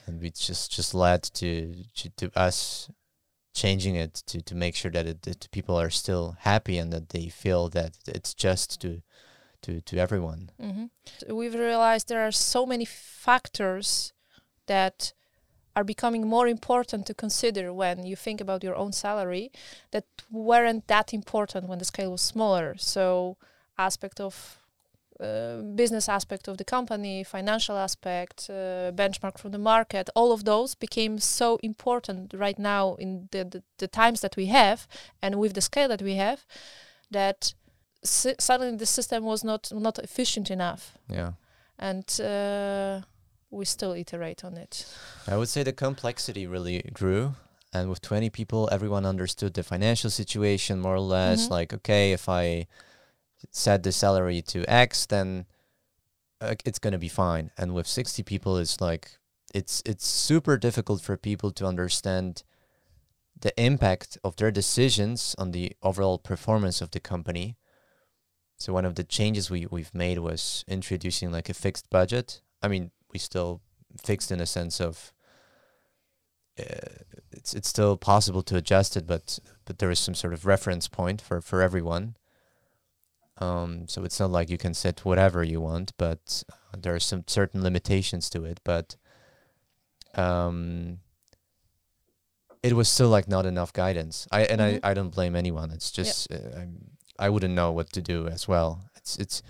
and 0.07 0.21
we 0.21 0.29
just 0.29 0.71
just 0.71 0.93
led 0.93 1.23
to 1.23 1.73
to, 1.95 2.09
to 2.17 2.31
us 2.35 2.89
changing 3.53 3.95
it 3.95 4.13
to, 4.25 4.41
to 4.41 4.55
make 4.55 4.75
sure 4.75 4.91
that, 4.91 5.05
it, 5.05 5.21
that 5.23 5.49
people 5.51 5.75
are 5.79 5.89
still 5.89 6.35
happy 6.39 6.77
and 6.77 6.91
that 6.93 7.09
they 7.09 7.27
feel 7.29 7.69
that 7.69 7.91
it's 8.07 8.33
just 8.33 8.79
to 8.81 9.01
to 9.61 9.81
to 9.81 9.97
everyone. 9.97 10.49
hmm 10.59 10.85
We've 11.27 11.55
realized 11.59 12.07
there 12.07 12.25
are 12.27 12.31
so 12.31 12.65
many 12.65 12.85
factors 12.85 14.13
that 14.65 15.13
are 15.75 15.83
becoming 15.83 16.27
more 16.27 16.47
important 16.49 17.05
to 17.05 17.13
consider 17.13 17.73
when 17.73 18.05
you 18.05 18.15
think 18.15 18.41
about 18.41 18.63
your 18.63 18.75
own 18.75 18.91
salary 18.91 19.51
that 19.91 20.05
weren't 20.31 20.87
that 20.87 21.13
important 21.13 21.67
when 21.69 21.79
the 21.79 21.85
scale 21.85 22.11
was 22.11 22.21
smaller. 22.21 22.75
So, 22.77 23.37
aspect 23.77 24.19
of 24.19 24.59
business 25.75 26.07
aspect 26.09 26.47
of 26.47 26.57
the 26.57 26.63
company, 26.63 27.23
financial 27.23 27.77
aspect, 27.77 28.49
uh, 28.49 28.91
benchmark 28.95 29.37
from 29.37 29.51
the 29.51 29.57
market, 29.59 30.09
all 30.15 30.31
of 30.31 30.43
those 30.43 30.75
became 30.75 31.19
so 31.19 31.57
important 31.61 32.33
right 32.33 32.57
now 32.59 32.95
in 32.95 33.27
the, 33.31 33.43
the, 33.43 33.63
the 33.77 33.87
times 33.87 34.21
that 34.21 34.35
we 34.37 34.45
have 34.47 34.87
and 35.21 35.35
with 35.35 35.53
the 35.53 35.61
scale 35.61 35.87
that 35.89 36.01
we 36.01 36.15
have 36.15 36.45
that 37.11 37.53
s- 38.03 38.35
suddenly 38.39 38.77
the 38.77 38.85
system 38.85 39.23
was 39.23 39.43
not 39.43 39.71
not 39.73 39.99
efficient 39.99 40.49
enough 40.49 40.97
Yeah. 41.09 41.31
and 41.77 42.05
uh, 42.21 43.01
we 43.51 43.65
still 43.65 43.93
iterate 43.93 44.45
on 44.45 44.57
it 44.57 44.85
I 45.27 45.35
would 45.35 45.49
say 45.49 45.63
the 45.63 45.73
complexity 45.73 46.47
really 46.47 46.81
grew. 46.93 47.33
And 47.71 47.87
with 47.89 48.01
20 48.01 48.31
people, 48.31 48.67
everyone 48.71 49.05
understood 49.05 49.53
the 49.53 49.61
financial 49.63 50.09
situation 50.09 50.79
more 50.79 50.95
or 50.95 50.99
less. 51.01 51.47
Mhm. 51.47 51.51
Like, 51.51 51.73
okay, 51.75 52.13
if 52.13 52.27
I 52.27 52.65
set 53.51 53.83
the 53.83 53.91
salary 53.91 54.41
to 54.43 54.69
X, 54.69 55.05
then 55.05 55.45
uh, 56.41 56.55
it's 56.65 56.79
going 56.79 56.93
to 56.93 56.99
be 56.99 57.09
fine. 57.09 57.51
And 57.57 57.73
with 57.73 57.87
60 57.87 58.23
people, 58.23 58.57
it's 58.57 58.81
like, 58.81 59.11
it's, 59.53 59.81
it's 59.85 60.05
super 60.05 60.57
difficult 60.57 61.01
for 61.01 61.17
people 61.17 61.51
to 61.51 61.65
understand 61.65 62.43
the 63.41 63.53
impact 63.61 64.17
of 64.23 64.35
their 64.35 64.51
decisions 64.51 65.35
on 65.37 65.51
the 65.51 65.73
overall 65.81 66.17
performance 66.17 66.81
of 66.81 66.91
the 66.91 66.99
company. 66.99 67.57
So 68.57 68.73
one 68.73 68.85
of 68.85 68.95
the 68.95 69.03
changes 69.03 69.49
we, 69.49 69.65
we've 69.65 69.95
made 69.95 70.19
was 70.19 70.65
introducing 70.67 71.31
like 71.31 71.49
a 71.49 71.53
fixed 71.53 71.89
budget. 71.89 72.41
I 72.61 72.67
mean, 72.67 72.91
we 73.11 73.19
still 73.19 73.61
fixed 74.03 74.31
in 74.31 74.41
a 74.41 74.45
sense 74.45 74.79
of 74.81 75.13
uh, 76.59 77.03
it's 77.31 77.53
it's 77.53 77.69
still 77.69 77.95
possible 77.95 78.41
to 78.43 78.57
adjust 78.57 78.97
it, 78.97 79.07
but 79.07 79.39
but 79.65 79.79
there 79.79 79.91
is 79.91 79.99
some 79.99 80.15
sort 80.15 80.33
of 80.33 80.45
reference 80.45 80.87
point 80.87 81.21
for 81.21 81.41
for 81.41 81.61
everyone. 81.61 82.15
Um, 83.39 83.87
so 83.87 84.03
it's 84.03 84.19
not 84.19 84.31
like 84.31 84.49
you 84.49 84.57
can 84.57 84.73
set 84.73 85.05
whatever 85.05 85.43
you 85.43 85.61
want, 85.61 85.93
but 85.97 86.43
uh, 86.51 86.77
there 86.77 86.93
are 86.93 86.99
some 86.99 87.23
certain 87.27 87.63
limitations 87.63 88.29
to 88.31 88.43
it. 88.43 88.59
But 88.63 88.97
um, 90.15 90.99
it 92.61 92.73
was 92.73 92.89
still 92.89 93.09
like 93.09 93.27
not 93.27 93.45
enough 93.45 93.71
guidance. 93.73 94.27
I 94.31 94.41
and 94.43 94.59
Mhm. 94.61 94.79
I, 94.83 94.91
I 94.91 94.93
don't 94.93 95.09
blame 95.11 95.35
anyone. 95.35 95.71
It's 95.71 95.91
just 95.91 96.31
uh, 96.31 96.59
I'm, 96.59 96.91
I 97.17 97.29
wouldn't 97.29 97.53
know 97.53 97.71
what 97.71 97.91
to 97.93 98.01
do 98.01 98.27
as 98.27 98.47
well. 98.47 98.89
It's 98.95 99.17
it's 99.17 99.41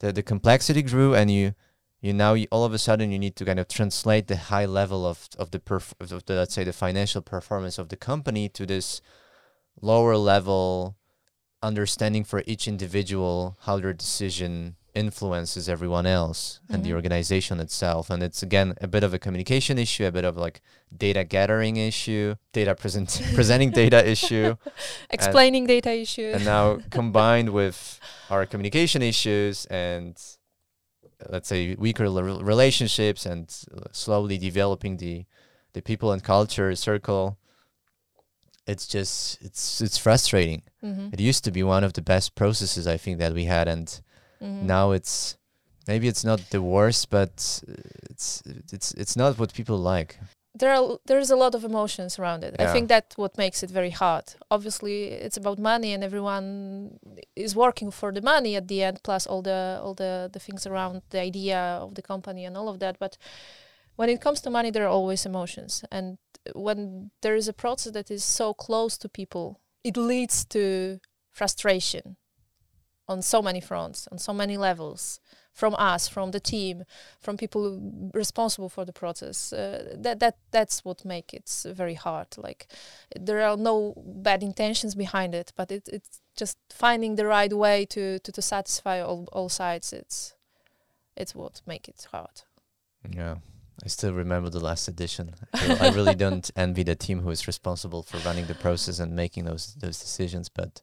the 0.00 0.12
the 0.12 0.22
complexity 0.22 0.82
grew, 0.82 1.14
and 1.14 1.30
you 1.30 1.54
you 2.00 2.12
now 2.12 2.34
you, 2.34 2.46
all 2.52 2.64
of 2.64 2.74
a 2.74 2.78
sudden 2.78 3.10
you 3.10 3.18
need 3.18 3.36
to 3.36 3.44
kind 3.44 3.58
of 3.58 3.68
translate 3.68 4.26
the 4.26 4.36
high 4.36 4.66
level 4.66 5.06
of 5.06 5.28
of 5.38 5.50
the 5.50 5.58
perf- 5.58 5.98
of 6.12 6.24
the 6.26 6.34
let's 6.34 6.54
say 6.54 6.64
the 6.64 6.72
financial 6.72 7.22
performance 7.22 7.78
of 7.78 7.88
the 7.88 7.96
company 7.96 8.48
to 8.50 8.66
this 8.66 9.00
lower 9.80 10.16
level 10.16 10.96
understanding 11.62 12.24
for 12.24 12.42
each 12.46 12.68
individual 12.68 13.56
how 13.62 13.78
their 13.78 13.92
decision 13.92 14.76
influences 14.94 15.68
everyone 15.68 16.06
else 16.06 16.60
and 16.68 16.82
the 16.84 16.90
Mhm. 16.90 16.94
organization 16.94 17.60
itself. 17.60 18.10
And 18.10 18.22
it's 18.22 18.42
again 18.42 18.74
a 18.80 18.88
bit 18.88 19.04
of 19.04 19.14
a 19.14 19.18
communication 19.18 19.78
issue 19.78 20.04
a 20.06 20.10
bit 20.12 20.24
of 20.24 20.36
like 20.36 20.60
data 20.96 21.22
gathering 21.24 21.76
issue 21.76 22.34
data 22.52 22.74
present 22.74 23.20
presenting 23.34 23.70
data 23.70 24.04
issue. 24.08 24.56
Explaining 25.10 25.66
data 25.66 25.92
issue 25.92 26.32
and 26.34 26.44
now 26.44 26.78
combined 26.90 27.50
with 27.50 28.00
our 28.30 28.44
communication 28.46 29.02
issues 29.02 29.66
and 29.66 30.16
let's 31.28 31.48
say 31.48 31.74
weaker 31.78 32.04
l- 32.06 32.40
relationships 32.42 33.26
and 33.26 33.44
slowly 33.92 34.38
developing 34.38 34.96
the 34.96 35.26
the 35.74 35.82
people 35.82 36.10
and 36.12 36.24
culture 36.24 36.74
circle 36.74 37.36
it's 38.68 38.86
just 38.86 39.38
it's 39.46 39.80
it's 39.86 39.98
frustrating 39.98 40.62
Mhm. 40.82 41.12
it 41.14 41.20
used 41.30 41.42
to 41.44 41.50
be 41.50 41.62
one 41.62 41.84
of 41.86 41.92
the 41.92 42.02
best 42.02 42.34
processes 42.34 42.86
i 42.86 42.96
think 42.98 43.18
that 43.18 43.32
we 43.32 43.44
had 43.46 43.66
and 43.68 43.86
Mhm. 44.40 44.62
now 44.76 44.92
it's 44.98 45.36
maybe 45.86 46.06
it's 46.08 46.24
not 46.24 46.40
the 46.50 46.60
worst 46.60 47.10
but 47.10 47.62
uh, 47.68 47.72
it's 48.10 48.42
it's 48.74 48.88
it's 49.02 49.16
not 49.16 49.38
what 49.38 49.52
people 49.52 49.78
like 49.94 50.18
there 50.60 50.72
are 50.74 50.98
there's 51.06 51.30
a 51.30 51.36
lot 51.36 51.54
of 51.54 51.62
emotions 51.64 52.18
around 52.18 52.42
it. 52.42 52.56
I 52.58 52.66
think 52.72 52.88
that's 52.88 53.16
what 53.16 53.38
makes 53.38 53.62
it 53.62 53.70
very 53.70 53.90
hard. 53.90 54.24
Obviously, 54.50 55.04
it's 55.26 55.36
about 55.36 55.58
money, 55.58 55.92
and 55.94 56.02
everyone 56.02 56.98
is 57.36 57.54
working 57.54 57.92
for 57.92 58.12
the 58.12 58.22
money 58.22 58.56
at 58.56 58.66
the 58.66 58.82
end, 58.82 58.98
plus 59.02 59.26
all 59.26 59.42
the 59.42 59.78
all 59.84 59.94
the 59.94 60.28
the 60.32 60.40
things 60.40 60.66
around 60.66 61.02
the 61.10 61.20
idea 61.20 61.58
of 61.82 61.94
the 61.94 62.02
company 62.02 62.44
and 62.46 62.56
all 62.56 62.68
of 62.68 62.78
that. 62.78 62.98
But 62.98 63.18
when 63.96 64.08
it 64.08 64.20
comes 64.20 64.40
to 64.40 64.50
money, 64.50 64.70
there 64.72 64.84
are 64.84 64.92
always 65.00 65.24
emotions, 65.26 65.84
and 65.90 66.18
when 66.54 67.10
there 67.22 67.36
is 67.36 67.48
a 67.48 67.52
process 67.52 67.92
that 67.92 68.10
is 68.10 68.24
so 68.24 68.54
close 68.54 68.98
to 68.98 69.08
people, 69.08 69.60
it 69.84 69.96
leads 69.96 70.44
to 70.46 71.00
frustration 71.30 72.16
on 73.06 73.22
so 73.22 73.40
many 73.40 73.60
fronts, 73.60 74.08
on 74.12 74.18
so 74.18 74.32
many 74.32 74.56
levels. 74.56 75.20
from 75.58 75.74
us, 75.74 76.06
from 76.06 76.30
the 76.30 76.38
team, 76.38 76.84
from 77.20 77.36
people 77.36 77.80
responsible 78.14 78.68
for 78.68 78.84
the 78.84 78.92
process. 78.92 79.52
Uh, 79.52 79.96
that 79.96 80.20
that 80.20 80.36
that's 80.52 80.84
what 80.84 81.04
makes 81.04 81.64
it 81.66 81.74
very 81.76 81.94
hard. 81.94 82.28
Like 82.36 82.68
there 83.18 83.42
are 83.42 83.56
no 83.56 83.94
bad 83.96 84.42
intentions 84.42 84.94
behind 84.94 85.34
it, 85.34 85.52
but 85.56 85.72
it, 85.72 85.88
it's 85.92 86.20
just 86.36 86.56
finding 86.70 87.16
the 87.16 87.26
right 87.26 87.52
way 87.52 87.86
to 87.86 88.20
to, 88.20 88.32
to 88.32 88.42
satisfy 88.42 89.00
all, 89.00 89.26
all 89.32 89.48
sides. 89.48 89.92
It's 89.92 90.34
it's 91.16 91.34
what 91.34 91.60
makes 91.66 91.88
it 91.88 92.06
hard. 92.12 92.42
Yeah. 93.10 93.36
I 93.84 93.88
still 93.88 94.12
remember 94.12 94.50
the 94.50 94.60
last 94.60 94.88
edition. 94.88 95.34
I 95.54 95.90
really 95.90 96.14
don't 96.24 96.50
envy 96.56 96.82
the 96.82 96.96
team 96.96 97.20
who 97.20 97.30
is 97.30 97.46
responsible 97.46 98.02
for 98.02 98.18
running 98.18 98.46
the 98.46 98.54
process 98.54 98.98
and 98.98 99.14
making 99.14 99.44
those 99.44 99.74
those 99.74 99.98
decisions. 99.98 100.48
But 100.48 100.82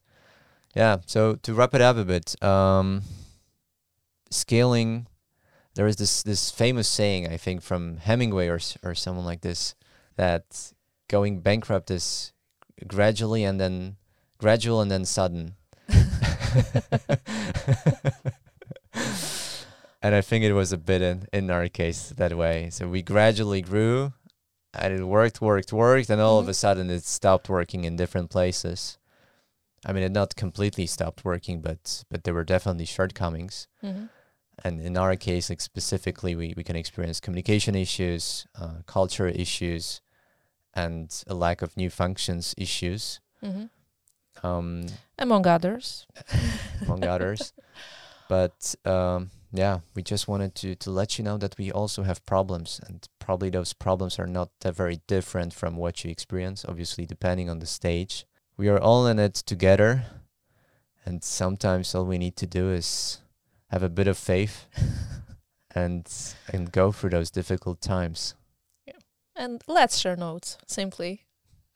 yeah, 0.75 0.97
so 1.05 1.35
to 1.35 1.53
wrap 1.53 1.73
it 1.73 1.81
up 1.81 1.97
a 1.97 2.05
bit, 2.05 2.41
um, 2.43 3.03
scaling. 4.31 5.07
There 5.75 5.87
is 5.87 5.97
this 5.97 6.23
this 6.23 6.51
famous 6.51 6.87
saying 6.87 7.27
I 7.27 7.35
think 7.35 7.61
from 7.61 7.97
Hemingway 7.97 8.47
or 8.47 8.59
or 8.81 8.95
someone 8.95 9.25
like 9.25 9.41
this 9.41 9.75
that 10.15 10.71
going 11.09 11.41
bankrupt 11.41 11.91
is 11.91 12.31
gradually 12.87 13.43
and 13.43 13.59
then 13.59 13.97
gradual 14.37 14.79
and 14.79 14.89
then 14.89 15.03
sudden. 15.03 15.55
and 20.05 20.13
I 20.13 20.21
think 20.21 20.43
it 20.43 20.53
was 20.53 20.71
a 20.71 20.77
bit 20.77 21.01
in, 21.01 21.25
in 21.33 21.49
our 21.49 21.67
case 21.67 22.13
that 22.15 22.37
way. 22.37 22.69
So 22.69 22.87
we 22.87 23.01
gradually 23.01 23.63
grew 23.63 24.13
and 24.71 24.93
it 24.93 25.03
worked, 25.03 25.41
worked, 25.41 25.73
worked, 25.73 26.11
and 26.11 26.21
all 26.21 26.37
mm-hmm. 26.37 26.45
of 26.45 26.49
a 26.49 26.53
sudden 26.53 26.91
it 26.91 27.05
stopped 27.05 27.49
working 27.49 27.85
in 27.85 27.95
different 27.95 28.29
places. 28.29 28.99
I 29.83 29.93
mean, 29.93 30.03
it 30.03 30.11
not 30.11 30.35
completely 30.35 30.85
stopped 30.85 31.25
working, 31.25 31.59
but 31.59 32.03
but 32.11 32.23
there 32.23 32.35
were 32.35 32.43
definitely 32.43 32.85
shortcomings. 32.85 33.67
Mm-hmm. 33.83 34.05
And 34.63 34.79
in 34.79 34.95
our 34.95 35.15
case, 35.15 35.49
like 35.49 35.59
specifically, 35.59 36.35
we, 36.35 36.53
we 36.55 36.63
can 36.63 36.75
experience 36.75 37.19
communication 37.19 37.73
issues, 37.73 38.45
uh, 38.61 38.83
culture 38.85 39.27
issues, 39.27 40.01
and 40.75 41.09
a 41.25 41.33
lack 41.33 41.63
of 41.63 41.75
new 41.75 41.89
functions 41.89 42.53
issues. 42.59 43.21
Mm-hmm. 43.43 44.45
Um, 44.45 44.85
among 45.17 45.47
others. 45.47 46.05
among 46.83 47.05
others. 47.05 47.53
But 48.27 48.73
um, 48.85 49.29
yeah, 49.57 49.79
we 49.95 50.01
just 50.01 50.27
wanted 50.27 50.55
to 50.55 50.75
to 50.75 50.91
let 50.91 51.17
you 51.17 51.23
know 51.23 51.37
that 51.37 51.57
we 51.57 51.71
also 51.71 52.03
have 52.03 52.25
problems, 52.25 52.79
and 52.87 53.07
probably 53.19 53.49
those 53.49 53.73
problems 53.73 54.19
are 54.19 54.27
not 54.27 54.49
that 54.61 54.75
very 54.75 55.01
different 55.07 55.53
from 55.53 55.75
what 55.77 56.03
you 56.03 56.11
experience. 56.11 56.65
Obviously, 56.67 57.05
depending 57.05 57.49
on 57.49 57.59
the 57.59 57.65
stage, 57.65 58.25
we 58.57 58.69
are 58.69 58.79
all 58.79 59.07
in 59.07 59.19
it 59.19 59.33
together, 59.33 60.05
and 61.05 61.23
sometimes 61.23 61.95
all 61.95 62.05
we 62.05 62.17
need 62.17 62.35
to 62.37 62.47
do 62.47 62.71
is 62.71 63.19
have 63.69 63.83
a 63.83 63.89
bit 63.89 64.07
of 64.07 64.17
faith 64.17 64.67
and 65.75 66.09
and 66.53 66.71
go 66.71 66.91
through 66.91 67.11
those 67.11 67.31
difficult 67.31 67.81
times. 67.81 68.35
Yeah, 68.85 68.99
and 69.35 69.61
let's 69.67 69.97
share 69.97 70.15
notes 70.15 70.57
simply 70.67 71.25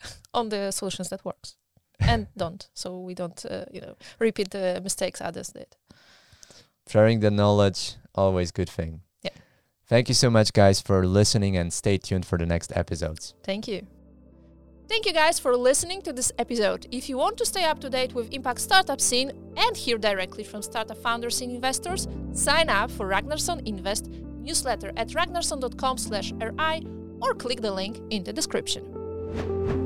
on 0.34 0.50
the 0.50 0.72
solutions 0.72 1.10
that 1.10 1.26
works 1.26 1.56
and 2.00 2.28
don't, 2.38 2.70
so 2.74 3.00
we 3.00 3.14
don't, 3.14 3.46
uh, 3.46 3.66
you 3.72 3.82
know, 3.82 3.96
repeat 4.20 4.52
the 4.52 4.80
mistakes 4.84 5.22
others 5.22 5.50
did 5.50 5.76
sharing 6.90 7.20
the 7.20 7.32
knowledge 7.32 7.96
always 8.16 8.52
good 8.52 8.70
thing 8.70 9.02
yeah 9.22 9.30
thank 9.88 10.10
you 10.10 10.16
so 10.16 10.30
much 10.30 10.52
guys 10.54 10.82
for 10.82 11.06
listening 11.06 11.56
and 11.56 11.72
stay 11.72 11.98
tuned 11.98 12.26
for 12.26 12.38
the 12.38 12.46
next 12.46 12.76
episodes 12.76 13.34
thank 13.44 13.68
you 13.68 13.86
Thank 14.90 15.06
you 15.06 15.14
guys 15.14 15.38
for 15.38 15.56
listening 15.56 16.02
to 16.02 16.12
this 16.12 16.32
episode. 16.40 16.88
If 16.92 17.10
you 17.10 17.18
want 17.18 17.38
to 17.38 17.46
stay 17.46 17.64
up 17.64 17.80
to 17.82 17.92
date 17.92 18.16
with 18.16 18.34
Impact 18.34 18.60
Startup 18.60 19.00
Scene 19.00 19.32
and 19.56 19.78
hear 19.78 20.00
directly 20.00 20.44
from 20.44 20.64
startup 20.64 20.98
founders 20.98 21.42
and 21.42 21.52
investors, 21.52 22.08
sign 22.34 22.70
up 22.70 22.90
for 22.90 23.08
Ragnarson 23.08 23.62
Invest 23.68 24.10
newsletter 24.42 24.92
at 24.98 25.10
ragnarson.com/ri 25.10 26.88
or 27.22 27.36
click 27.36 27.62
the 27.62 27.72
link 27.72 28.02
in 28.10 28.24
the 28.24 28.34
description. 28.34 29.79